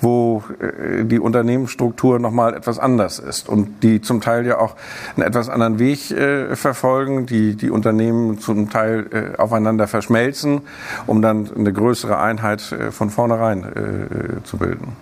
wo 0.00 0.44
äh, 0.58 1.04
die 1.04 1.18
Unternehmensstruktur 1.18 2.18
nochmal 2.20 2.54
etwas 2.54 2.78
anders 2.78 3.18
ist 3.18 3.48
und 3.48 3.82
die 3.82 4.00
zum 4.00 4.20
Teil 4.20 4.46
ja 4.46 4.58
auch 4.58 4.76
einen 5.16 5.26
etwas 5.26 5.48
anderen 5.52 5.78
Weg 5.78 6.14
verfolgen, 6.56 7.26
die 7.26 7.56
die 7.56 7.70
Unternehmen 7.70 8.38
zum 8.38 8.70
Teil 8.70 9.34
aufeinander 9.38 9.86
verschmelzen, 9.86 10.62
um 11.06 11.22
dann 11.22 11.50
eine 11.54 11.72
größere 11.72 12.18
Einheit 12.18 12.60
von 12.90 13.10
vornherein 13.10 13.32
vornherein 13.32 13.64
äh, 13.64 14.44
zu 14.44 14.58
bilden. 14.58 14.96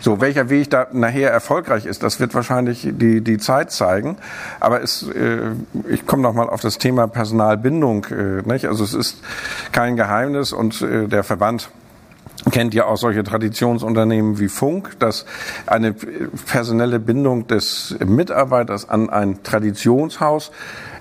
So, 0.00 0.20
welcher 0.20 0.48
Weg 0.48 0.70
da 0.70 0.86
nachher 0.92 1.30
erfolgreich 1.32 1.84
ist, 1.84 2.02
das 2.02 2.20
wird 2.20 2.32
wahrscheinlich 2.34 2.88
die, 2.92 3.20
die 3.20 3.38
Zeit 3.38 3.72
zeigen. 3.72 4.16
Aber 4.60 4.80
es, 4.80 5.02
äh, 5.02 5.50
ich 5.88 6.06
komme 6.06 6.22
noch 6.22 6.34
mal 6.34 6.48
auf 6.48 6.60
das 6.60 6.78
Thema 6.78 7.08
Personalbindung. 7.08 8.04
Äh, 8.04 8.42
nicht? 8.48 8.66
Also 8.66 8.84
es 8.84 8.94
ist 8.94 9.20
kein 9.72 9.96
Geheimnis 9.96 10.52
und 10.52 10.82
äh, 10.82 11.08
der 11.08 11.24
Verband 11.24 11.70
kennt 12.50 12.74
ja 12.74 12.86
auch 12.86 12.96
solche 12.96 13.22
Traditionsunternehmen 13.22 14.38
wie 14.38 14.48
Funk, 14.48 14.98
dass 14.98 15.26
eine 15.66 15.92
personelle 15.92 16.98
Bindung 16.98 17.46
des 17.46 17.96
Mitarbeiters 18.04 18.88
an 18.88 19.10
ein 19.10 19.42
Traditionshaus 19.42 20.50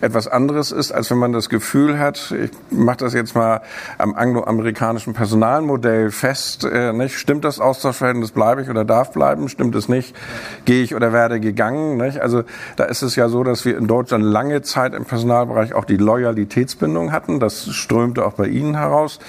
etwas 0.01 0.27
anderes 0.27 0.71
ist, 0.71 0.91
als 0.91 1.10
wenn 1.12 1.17
man 1.17 1.33
das 1.33 1.49
Gefühl 1.49 1.99
hat, 1.99 2.31
ich 2.31 2.51
mache 2.69 2.97
das 2.97 3.13
jetzt 3.13 3.36
mal 3.36 3.62
am 3.97 4.15
angloamerikanischen 4.15 5.13
Personalmodell 5.13 6.12
fest, 6.12 6.63
äh, 6.65 6.93
nicht? 6.93 7.17
stimmt 7.17 7.45
das 7.45 7.60
Austauschverhältnis, 7.60 8.31
bleibe 8.31 8.62
ich 8.62 8.69
oder 8.69 8.86
darf 8.86 9.12
bleiben, 9.12 9.49
stimmt 9.49 9.75
es 9.75 9.89
nicht, 9.89 10.15
gehe 10.65 10.83
ich 10.83 10.95
oder 10.95 11.13
werde 11.13 11.39
gegangen. 11.39 11.97
Nicht? 11.97 12.19
Also 12.19 12.43
da 12.75 12.86
ist 12.86 13.01
es 13.01 13.15
ja 13.15 13.29
so, 13.29 13.43
dass 13.43 13.65
wir 13.65 13.77
in 13.77 13.88
Deutschland 13.88 14.23
lange 14.23 14.62
Zeit 14.62 14.93
im 14.93 15.05
Personalbereich 15.05 15.73
auch 15.73 15.86
die 15.86 15.97
Loyalitätsbindung 15.97 17.12
hatten, 17.12 17.39
das 17.39 17.67
strömte 17.69 18.25
auch 18.25 18.33
bei 18.33 18.47
Ihnen 18.47 18.75
heraus, 18.75 19.19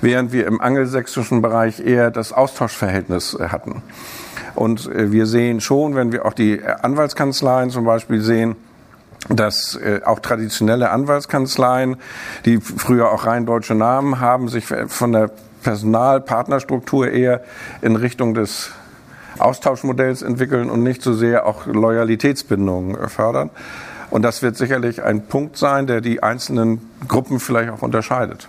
während 0.00 0.32
wir 0.32 0.46
im 0.46 0.60
angelsächsischen 0.60 1.42
Bereich 1.42 1.80
eher 1.80 2.10
das 2.10 2.32
Austauschverhältnis 2.32 3.34
äh, 3.34 3.48
hatten. 3.48 3.82
Und 4.54 4.86
äh, 4.86 5.12
wir 5.12 5.26
sehen 5.26 5.60
schon, 5.60 5.94
wenn 5.94 6.12
wir 6.12 6.24
auch 6.24 6.32
die 6.32 6.62
Anwaltskanzleien 6.62 7.70
zum 7.70 7.84
Beispiel 7.84 8.20
sehen, 8.20 8.56
dass 9.28 9.76
äh, 9.76 10.00
auch 10.04 10.20
traditionelle 10.20 10.90
Anwaltskanzleien, 10.90 11.96
die 12.44 12.60
früher 12.60 13.10
auch 13.10 13.26
rein 13.26 13.46
deutsche 13.46 13.74
Namen 13.74 14.20
haben, 14.20 14.48
sich 14.48 14.66
von 14.66 15.12
der 15.12 15.30
Personalpartnerstruktur 15.62 17.10
eher 17.10 17.42
in 17.80 17.96
Richtung 17.96 18.34
des 18.34 18.70
Austauschmodells 19.38 20.22
entwickeln 20.22 20.70
und 20.70 20.82
nicht 20.82 21.02
so 21.02 21.14
sehr 21.14 21.46
auch 21.46 21.66
Loyalitätsbindungen 21.66 23.08
fördern. 23.08 23.50
Und 24.10 24.22
das 24.22 24.42
wird 24.42 24.56
sicherlich 24.56 25.02
ein 25.02 25.26
Punkt 25.26 25.56
sein, 25.56 25.86
der 25.86 26.00
die 26.00 26.22
einzelnen 26.22 26.88
Gruppen 27.08 27.40
vielleicht 27.40 27.70
auch 27.70 27.82
unterscheidet. 27.82 28.48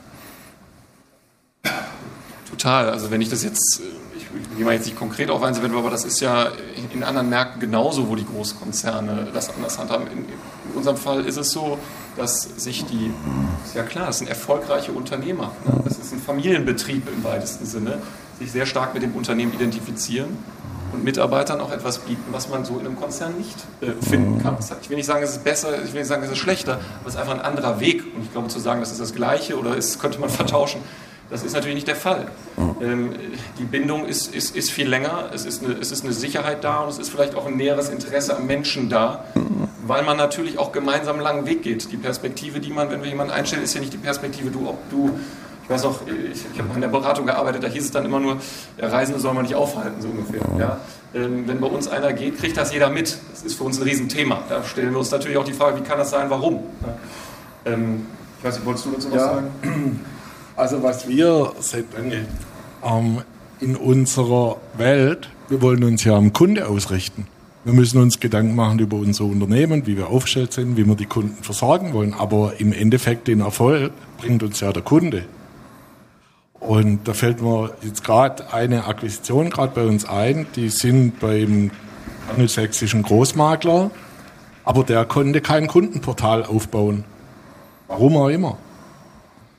Total. 2.50 2.90
Also 2.90 3.10
wenn 3.10 3.22
ich 3.22 3.30
das 3.30 3.44
jetzt 3.44 3.80
äh, 3.80 4.06
wie 4.58 4.64
man 4.64 4.74
jetzt 4.74 4.86
nicht 4.86 4.98
konkret 4.98 5.30
auf 5.30 5.44
einzuwenden, 5.44 5.78
aber 5.78 5.90
das 5.90 6.06
ist 6.06 6.20
ja 6.20 6.50
in 6.94 7.04
anderen 7.04 7.30
Märkten 7.30 7.60
genauso, 7.60 8.08
wo 8.10 8.16
die 8.16 8.26
Großkonzerne 8.26 9.28
das 9.34 9.50
anders 9.50 9.78
handhaben. 9.78 10.08
Unserem 10.76 10.98
Fall 10.98 11.26
ist 11.26 11.38
es 11.38 11.52
so, 11.52 11.78
dass 12.18 12.44
sich 12.58 12.86
die, 12.86 13.12
ist 13.66 13.76
ja 13.76 13.84
klar, 13.84 14.08
das 14.08 14.20
sind 14.20 14.28
erfolgreiche 14.28 14.92
Unternehmer, 14.92 15.52
ne? 15.66 15.82
das 15.84 15.98
ist 15.98 16.14
ein 16.14 16.20
Familienbetrieb 16.20 17.08
im 17.10 17.24
weitesten 17.24 17.66
Sinne, 17.66 18.00
sich 18.40 18.52
sehr 18.52 18.66
stark 18.66 18.94
mit 18.94 19.04
dem 19.04 19.14
Unternehmen 19.14 19.54
identifizieren 19.54 20.38
und 20.94 21.04
Mitarbeitern 21.04 21.60
auch 21.62 21.72
etwas 21.72 22.00
bieten, 22.00 22.24
was 22.32 22.50
man 22.50 22.66
so 22.66 22.80
in 22.80 22.86
einem 22.86 22.96
Konzern 22.96 23.38
nicht 23.38 23.56
äh, 23.82 23.92
finden 24.02 24.42
kann. 24.42 24.58
Ich 24.82 24.90
will 24.90 24.98
nicht 24.98 25.06
sagen, 25.06 25.24
es 25.24 25.32
ist 25.32 25.44
besser, 25.44 25.84
ich 25.84 25.94
will 25.94 26.00
nicht 26.00 26.08
sagen, 26.08 26.24
es 26.24 26.32
ist 26.32 26.38
schlechter, 26.38 26.74
aber 26.74 27.08
es 27.08 27.16
ist 27.16 27.20
einfach 27.20 27.34
ein 27.34 27.42
anderer 27.42 27.80
Weg. 27.80 28.04
Und 28.16 28.24
ich 28.24 28.32
glaube, 28.32 28.48
zu 28.48 28.60
sagen, 28.60 28.80
das 28.80 28.92
ist 28.92 29.02
das 29.02 29.14
Gleiche 29.14 29.58
oder 29.58 29.78
es 29.78 30.00
könnte 30.00 30.20
man 30.20 30.30
vertauschen, 30.42 30.82
das 31.30 31.44
ist 31.44 31.54
natürlich 31.54 31.76
nicht 31.76 31.88
der 31.88 31.96
Fall. 31.96 32.28
Ähm, 32.82 33.14
die 33.58 33.64
Bindung 33.64 34.06
ist, 34.06 34.34
ist, 34.34 34.56
ist 34.56 34.70
viel 34.70 34.88
länger, 34.88 35.32
es 35.34 35.46
ist, 35.46 35.64
eine, 35.64 35.74
es 35.74 35.92
ist 35.92 36.04
eine 36.04 36.14
Sicherheit 36.14 36.64
da 36.64 36.82
und 36.82 36.90
es 36.90 37.00
ist 37.00 37.10
vielleicht 37.10 37.36
auch 37.36 37.48
ein 37.48 37.58
näheres 37.58 37.90
Interesse 37.90 38.38
am 38.38 38.46
Menschen 38.46 38.90
da, 38.90 39.26
weil 39.88 40.04
man 40.04 40.18
natürlich 40.18 40.58
auch 40.58 40.72
gemeinsam 40.72 41.16
einen 41.16 41.24
langen 41.24 41.46
Weg 41.46 41.62
geht. 41.62 41.92
Die 41.92 41.98
Perspektive, 41.98 42.60
die 42.60 42.72
man, 42.72 42.90
wenn 42.90 43.02
wir 43.02 43.10
jemanden 43.10 43.34
einstellen, 43.34 43.64
ist 43.64 43.76
ja 43.76 43.80
nicht 43.80 43.94
die 43.94 43.98
Perspektive, 43.98 44.50
du, 44.50 44.68
ob 44.68 44.90
du, 44.90 45.12
ich 45.64 45.70
weiß 45.70 45.86
auch, 45.86 46.00
ich, 46.08 46.44
ich 46.54 46.60
habe 46.60 46.74
in 46.74 46.82
der 46.82 46.88
Beratung 46.88 47.28
gearbeitet, 47.28 47.64
da 47.64 47.68
hieß 47.68 47.84
es 47.84 47.92
dann 47.92 48.04
immer 48.04 48.20
nur, 48.20 48.38
der 48.80 48.92
Reisende 48.92 49.20
soll 49.20 49.34
man 49.34 49.44
nicht 49.44 49.56
aufhalten, 49.56 50.02
so 50.02 50.08
ungefähr. 50.08 50.42
Ja? 50.60 50.80
Ähm, 51.14 51.48
wenn 51.48 51.60
bei 51.60 51.68
uns 51.68 51.88
einer 51.88 52.14
geht, 52.14 52.38
kriegt 52.38 52.58
das 52.58 52.74
jeder 52.74 52.90
mit. 52.90 53.18
Das 53.32 53.44
ist 53.44 53.58
für 53.58 53.64
uns 53.64 53.80
ein 53.80 53.84
Riesenthema. 53.84 54.40
Da 54.50 54.64
stellen 54.64 54.92
wir 54.92 55.00
uns 55.00 55.12
natürlich 55.12 55.38
auch 55.38 55.46
die 55.46 55.54
Frage, 55.54 55.80
wie 55.80 55.84
kann 55.84 56.00
das 56.00 56.10
sein, 56.10 56.30
warum? 56.30 56.64
Ähm, 57.66 58.08
ich 58.40 58.46
weiß 58.46 58.56
nicht, 58.56 58.66
wolltest 58.66 58.86
du 58.88 58.92
dazu 58.92 59.12
was 59.12 59.22
ja. 59.22 59.28
sagen? 59.28 60.06
Also 60.58 60.82
was 60.82 61.06
wir 61.06 61.52
seit 61.60 61.84
ähm, 62.82 63.22
in 63.60 63.76
unserer 63.76 64.56
Welt, 64.78 65.30
wir 65.50 65.62
wollen 65.62 65.84
uns 65.84 66.06
ja 66.06 66.16
am 66.16 66.32
Kunde 66.32 66.70
ausrichten. 66.70 67.28
Wir 67.66 67.74
müssen 67.74 68.00
uns 68.00 68.20
Gedanken 68.20 68.54
machen 68.54 68.78
über 68.78 68.96
unser 68.96 69.24
Unternehmen, 69.24 69.88
wie 69.88 69.98
wir 69.98 70.10
aufgestellt 70.12 70.54
sind, 70.54 70.78
wie 70.78 70.86
wir 70.86 70.94
die 70.94 71.08
Kunden 71.08 71.42
versorgen 71.42 71.94
wollen. 71.94 72.14
Aber 72.14 72.54
im 72.60 72.72
Endeffekt 72.72 73.28
den 73.28 73.40
Erfolg 73.40 73.92
bringt 74.20 74.44
uns 74.44 74.60
ja 74.60 74.72
der 74.72 74.84
Kunde. 74.84 75.26
Und 76.60 77.08
da 77.08 77.16
fällt 77.16 77.42
mir 77.42 77.72
jetzt 77.82 78.04
gerade 78.04 78.54
eine 78.54 78.86
Akquisition 78.86 79.50
gerade 79.50 79.74
bei 79.74 79.84
uns 79.84 80.06
ein. 80.06 80.46
Die 80.56 80.70
sind 80.70 81.20
beim 81.20 81.72
angelsächsischen 82.30 83.02
Großmakler, 83.02 83.90
aber 84.64 84.84
der 84.84 85.04
konnte 85.06 85.42
kein 85.42 85.66
Kundenportal 85.66 86.44
aufbauen. 86.44 87.04
Warum 87.88 88.16
auch 88.18 88.30
immer. 88.30 88.60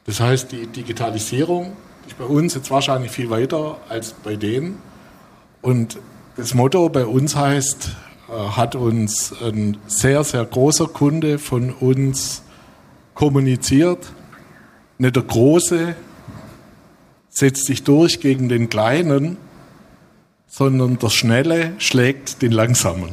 Das 0.04 0.20
heißt, 0.20 0.52
die 0.52 0.68
Digitalisierung 0.68 1.72
ist 2.06 2.16
bei 2.16 2.24
uns 2.24 2.54
jetzt 2.54 2.70
wahrscheinlich 2.70 3.10
viel 3.10 3.30
weiter 3.30 3.78
als 3.88 4.12
bei 4.12 4.36
denen. 4.36 4.78
Und 5.60 5.98
das 6.36 6.52
Motto 6.52 6.90
bei 6.90 7.06
uns 7.06 7.34
heißt, 7.34 7.96
hat 8.28 8.74
uns 8.74 9.34
ein 9.42 9.76
sehr, 9.86 10.24
sehr 10.24 10.44
großer 10.44 10.86
Kunde 10.86 11.38
von 11.38 11.72
uns 11.72 12.42
kommuniziert. 13.14 14.12
Nicht 14.98 15.16
der 15.16 15.22
Große 15.22 15.96
setzt 17.28 17.66
sich 17.66 17.82
durch 17.82 18.20
gegen 18.20 18.48
den 18.48 18.68
Kleinen, 18.68 19.36
sondern 20.46 20.98
der 20.98 21.10
Schnelle 21.10 21.72
schlägt 21.78 22.42
den 22.42 22.52
Langsamen. 22.52 23.10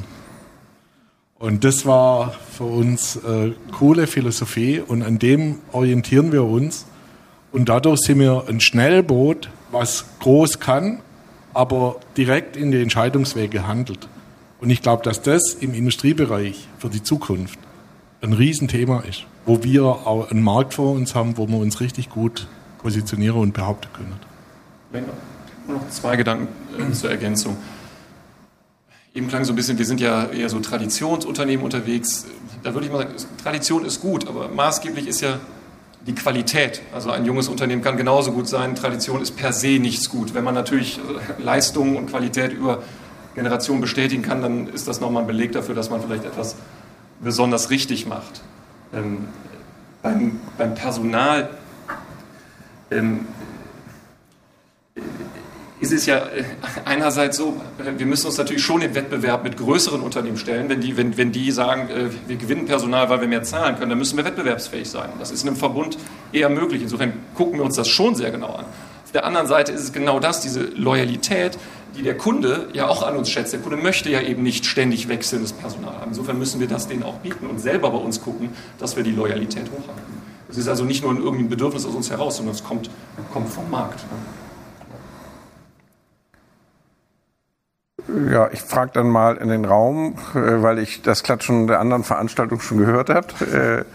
Und 1.38 1.66
das 1.66 1.86
war 1.86 2.34
für 2.51 2.64
uns 2.64 3.18
äh, 3.18 3.51
coole 3.78 4.07
Philosophie 4.07 4.80
und 4.80 5.03
an 5.03 5.20
dem 5.20 5.59
orientieren 5.74 6.32
wir 6.32 6.45
uns. 6.45 6.86
Und 7.51 7.68
dadurch 7.68 7.99
sind 7.99 8.20
wir 8.20 8.45
ein 8.47 8.61
Schnellboot, 8.61 9.49
was 9.72 10.05
groß 10.20 10.59
kann, 10.61 11.01
aber 11.53 11.97
direkt 12.16 12.55
in 12.55 12.72
die 12.72 12.82
Entscheidungswege 12.82 13.68
handelt. 13.68 14.07
Und 14.64 14.70
ich 14.70 14.82
glaube, 14.82 15.03
dass 15.03 15.22
das 15.22 15.55
im 15.55 15.74
Industriebereich 15.74 16.70
für 16.80 16.88
die 16.88 17.03
Zukunft 17.03 17.59
ein 18.22 18.32
Riesenthema 18.32 19.01
ist, 19.01 19.26
wo 19.45 19.61
wir 19.61 19.84
auch 19.84 20.32
einen 20.32 20.41
Markt 20.41 20.76
vor 20.76 20.93
uns 20.93 21.16
haben, 21.16 21.36
wo 21.36 21.49
wir 21.49 21.57
uns 21.57 21.82
richtig 21.82 22.09
gut 22.09 22.47
positionieren 22.78 23.41
und 23.41 23.53
behaupten 23.53 23.89
können. 23.91 25.05
Noch 25.68 25.89
zwei 25.89 26.16
Gedanken 26.16 26.47
äh, 26.80 26.93
zur 26.93 27.09
Ergänzung. 27.09 27.57
Eben 29.14 29.28
klang 29.28 29.43
so 29.43 29.51
ein 29.51 29.57
bisschen, 29.57 29.78
wir 29.78 29.86
sind 29.86 29.99
ja 29.99 30.28
eher 30.28 30.47
so 30.47 30.61
Traditionsunternehmen 30.61 31.66
unterwegs. 31.66 32.28
Da 32.64 32.74
würde 32.74 32.88
ich 32.88 32.93
mal 32.93 32.99
sagen, 32.99 33.16
Tradition 33.43 33.84
ist 33.84 33.99
gut, 33.99 34.30
aber 34.30 34.47
maßgeblich 34.47 35.07
ist 35.07 35.20
ja 35.20 35.41
die 36.07 36.16
Qualität. 36.16 36.82
Also 36.93 37.11
ein 37.11 37.26
junges 37.26 37.49
Unternehmen 37.49 37.82
kann 37.82 37.97
genauso 37.97 38.32
gut 38.32 38.47
sein. 38.47 38.76
Tradition 38.76 39.22
ist 39.22 39.36
per 39.36 39.51
se 39.51 39.80
nichts 39.80 40.09
gut. 40.09 40.34
Wenn 40.34 40.45
man 40.45 40.53
natürlich 40.53 41.01
Leistung 41.38 41.97
und 41.97 42.05
Qualität 42.05 42.53
über 42.53 42.82
Generationen 43.36 43.81
bestätigen 43.81 44.21
kann, 44.21 44.41
dann 44.41 44.67
ist 44.67 44.88
das 44.88 45.01
nochmal 45.01 45.23
ein 45.23 45.27
Beleg 45.27 45.51
dafür, 45.51 45.75
dass 45.75 45.89
man 45.89 46.01
vielleicht 46.01 46.25
etwas 46.25 46.55
besonders 47.21 47.69
richtig 47.69 48.05
macht. 48.05 48.41
Ähm, 48.93 49.27
beim, 50.01 50.39
beim, 50.57 50.75
Personal 50.75 51.49
ähm, 52.91 53.25
ist 55.79 55.91
es 55.91 56.05
ja 56.05 56.17
äh, 56.17 56.43
einerseits 56.86 57.38
so, 57.38 57.59
wir 57.77 58.05
müssen 58.05 58.27
uns 58.27 58.38
natürlich 58.38 58.63
schon 58.63 58.81
im 58.81 58.93
Wettbewerb 58.95 59.43
mit 59.43 59.57
größeren 59.57 60.01
Unternehmen 60.01 60.38
stellen. 60.38 60.69
Wenn 60.69 60.81
die, 60.81 60.95
wenn, 60.97 61.17
wenn 61.17 61.31
die 61.31 61.51
sagen, 61.51 61.89
äh, 61.89 62.09
wir 62.27 62.36
gewinnen 62.36 62.65
Personal, 62.65 63.09
weil 63.09 63.21
wir 63.21 63.27
mehr 63.27 63.43
zahlen 63.43 63.77
können, 63.77 63.89
dann 63.89 63.99
müssen 63.99 64.17
wir 64.17 64.25
wettbewerbsfähig 64.25 64.89
sein. 64.89 65.09
Das 65.19 65.31
ist 65.31 65.43
in 65.43 65.49
einem 65.49 65.57
Verbund 65.57 65.97
eher 66.31 66.49
möglich. 66.49 66.81
Insofern 66.81 67.13
gucken 67.34 67.59
wir 67.59 67.65
uns 67.65 67.75
das 67.75 67.88
schon 67.88 68.15
sehr 68.15 68.31
genau 68.31 68.53
an. 68.53 68.65
Auf 69.14 69.22
der 69.22 69.28
anderen 69.28 69.45
Seite 69.45 69.72
ist 69.72 69.84
es 69.84 69.93
genau 69.93 70.20
das, 70.20 70.41
diese 70.41 70.64
Loyalität, 70.64 71.59
die 71.95 72.01
der 72.01 72.18
Kunde 72.18 72.70
ja 72.74 72.88
auch 72.88 73.05
an 73.05 73.16
uns 73.16 73.30
schätzt. 73.30 73.53
Der 73.53 73.59
Kunde 73.59 73.78
möchte 73.78 74.09
ja 74.09 74.20
eben 74.22 74.41
nicht 74.41 74.66
ständig 74.66 75.07
wechselndes 75.07 75.53
Personal 75.53 75.93
haben. 75.99 76.07
Insofern 76.07 76.39
müssen 76.39 76.59
wir 76.59 76.68
das 76.68 76.88
denen 76.88 77.03
auch 77.03 77.18
bieten 77.18 77.45
und 77.45 77.59
selber 77.59 77.91
bei 77.91 77.99
uns 77.99 78.24
gucken, 78.24 78.49
dass 78.80 78.95
wir 78.95 79.03
die 79.03 79.11
Loyalität 79.11 79.66
hochhalten. 79.70 80.18
Es 80.49 80.57
ist 80.57 80.68
also 80.68 80.84
nicht 80.84 81.03
nur 81.03 81.16
irgendwie 81.16 81.43
ein 81.43 81.49
Bedürfnis 81.49 81.86
aus 81.86 81.93
uns 81.93 82.09
heraus, 82.09 82.38
sondern 82.38 82.55
es 82.55 82.64
kommt, 82.64 82.89
kommt 83.32 83.49
vom 83.49 83.70
Markt. 83.70 84.03
Ja, 88.32 88.49
ich 88.51 88.61
frage 88.61 88.93
dann 88.95 89.09
mal 89.09 89.38
in 89.38 89.49
den 89.49 89.66
Raum, 89.66 90.16
äh, 90.34 90.64
weil 90.64 90.80
ich 90.80 91.03
das 91.03 91.22
Klatschen 91.22 91.68
der 91.68 91.80
anderen 91.80 92.03
Veranstaltung 92.03 92.59
schon 92.61 92.80
gehört 92.80 93.11
habe. 93.11 93.86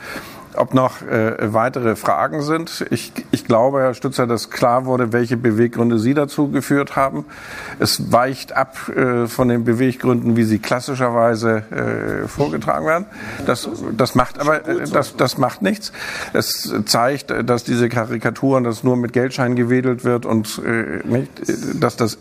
Äh, 0.59 0.69
ob 0.69 0.75
noch 0.75 1.03
äh, 1.03 1.53
weitere 1.53 1.97
Fragen 1.97 2.43
sind. 2.43 2.87
Ich, 2.91 3.13
ich 3.31 3.45
glaube, 3.45 3.81
Herr 3.81 3.95
Stützer, 3.95 4.27
dass 4.27 4.51
klar 4.51 4.85
wurde, 4.85 5.13
welche 5.13 5.37
Beweggründe 5.37 5.99
Sie 5.99 6.15
dazu 6.15 6.51
geführt 6.51 6.97
haben. 6.97 7.25
Es 7.79 8.13
weicht 8.13 8.53
ab 8.53 8.77
äh, 8.89 9.27
von 9.27 9.49
den 9.49 9.65
Beweggründen, 9.65 10.37
wie 10.37 10.45
sie 10.45 10.59
klassischerweise 10.59 11.63
äh, 11.71 12.29
vorgetragen 12.29 12.87
werden. 12.87 13.07
Das, 13.47 13.69
das 13.97 14.15
macht 14.15 14.39
aber 14.41 14.69
äh, 14.69 14.85
das, 14.93 15.17
das 15.17 15.39
macht 15.39 15.63
nichts. 15.63 15.93
Es 16.33 16.73
zeigt, 16.87 17.33
dass 17.49 17.65
diese 17.65 17.89
Karikaturen, 17.89 18.65
dass 18.65 18.83
nur 18.85 18.97
mit 18.97 19.13
Geldschein 19.13 19.57
gewedelt 19.57 20.05
wird 20.05 20.27
und 20.27 20.61
äh, 20.65 21.07
nicht, 21.07 21.31
dass 21.81 21.97
das 21.97 22.19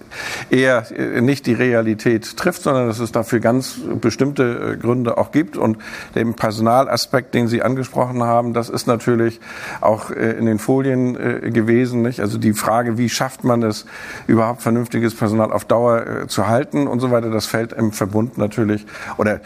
eher 0.50 0.86
äh, 0.92 1.22
nicht 1.22 1.46
die 1.46 1.54
Realität 1.54 2.38
trifft, 2.38 2.64
sondern 2.64 2.88
dass 2.88 3.00
es 3.00 3.12
dafür 3.12 3.40
ganz 3.40 3.80
bestimmte 4.00 4.74
äh, 4.74 4.78
Gründe 4.78 5.18
auch 5.18 5.32
gibt. 5.32 5.58
Und 5.58 5.78
den 6.16 6.36
Personalaspekt, 6.36 7.34
den 7.34 7.48
Sie 7.48 7.62
angesprochen 7.62 8.24
haben, 8.24 8.26
haben. 8.28 8.53
Das 8.53 8.69
ist 8.69 8.86
natürlich 8.86 9.39
auch 9.82 10.11
äh, 10.11 10.34
in 10.34 10.45
den 10.45 10.59
Folien 10.59 11.15
äh, 11.15 11.49
gewesen. 11.49 12.01
Nicht? 12.03 12.19
Also 12.19 12.38
die 12.38 12.53
Frage, 12.53 12.97
wie 12.97 13.09
schafft 13.09 13.43
man 13.43 13.63
es, 13.63 13.86
überhaupt 14.28 14.61
vernünftiges 14.61 15.15
Personal 15.15 15.51
auf 15.51 15.65
Dauer 15.65 16.05
äh, 16.05 16.28
zu 16.28 16.47
halten 16.47 16.88
und 16.88 16.99
so 16.99 17.09
weiter, 17.09 17.32
das 17.32 17.45
fällt 17.45 17.73
im 17.73 17.91
Verbund 17.91 18.38
natürlich 18.38 18.86
oder 19.17 19.39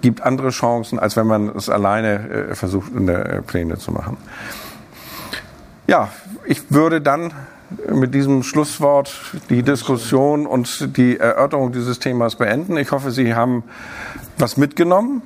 gibt 0.00 0.22
andere 0.22 0.50
Chancen, 0.50 0.98
als 0.98 1.16
wenn 1.16 1.26
man 1.26 1.48
es 1.48 1.68
alleine 1.68 2.48
versucht, 2.52 2.94
in 2.94 3.06
der 3.06 3.42
Pläne 3.42 3.78
zu 3.78 3.92
machen. 3.92 4.16
Ja, 5.86 6.08
ich 6.44 6.70
würde 6.70 7.00
dann 7.00 7.32
mit 7.92 8.14
diesem 8.14 8.42
Schlusswort 8.42 9.12
die 9.50 9.62
Diskussion 9.62 10.46
und 10.46 10.96
die 10.96 11.18
Erörterung 11.18 11.72
dieses 11.72 11.98
Themas 11.98 12.36
beenden. 12.36 12.76
Ich 12.76 12.92
hoffe, 12.92 13.10
Sie 13.10 13.34
haben 13.34 13.64
was 14.38 14.56
mitgenommen 14.56 15.22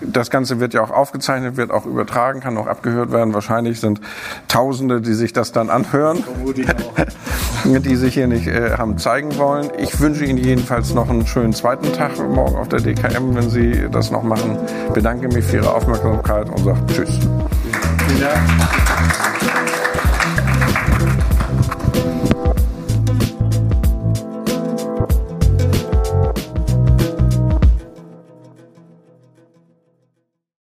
das 0.00 0.30
Ganze 0.30 0.60
wird 0.60 0.74
ja 0.74 0.82
auch 0.82 0.90
aufgezeichnet, 0.90 1.56
wird 1.56 1.70
auch 1.70 1.86
übertragen, 1.86 2.40
kann 2.40 2.56
auch 2.56 2.66
abgehört 2.66 3.12
werden. 3.12 3.34
Wahrscheinlich 3.34 3.80
sind 3.80 4.00
Tausende, 4.48 5.00
die 5.00 5.14
sich 5.14 5.32
das 5.32 5.52
dann 5.52 5.70
anhören, 5.70 6.24
die 7.64 7.96
sich 7.96 8.14
hier 8.14 8.26
nicht 8.26 8.46
äh, 8.46 8.72
haben 8.76 8.98
zeigen 8.98 9.36
wollen. 9.38 9.70
Ich 9.78 10.00
wünsche 10.00 10.24
Ihnen 10.24 10.38
jedenfalls 10.38 10.94
noch 10.94 11.08
einen 11.08 11.26
schönen 11.26 11.52
zweiten 11.52 11.92
Tag 11.92 12.18
morgen 12.18 12.56
auf 12.56 12.68
der 12.68 12.80
DKM, 12.80 13.34
wenn 13.34 13.50
Sie 13.50 13.86
das 13.90 14.10
noch 14.10 14.22
machen. 14.22 14.58
Bedanke 14.92 15.28
mich 15.28 15.44
für 15.44 15.56
Ihre 15.56 15.74
Aufmerksamkeit 15.74 16.48
und 16.48 16.64
sage 16.64 16.86
Tschüss. 16.86 17.18
Vielen 18.08 18.20
Dank. 18.20 18.91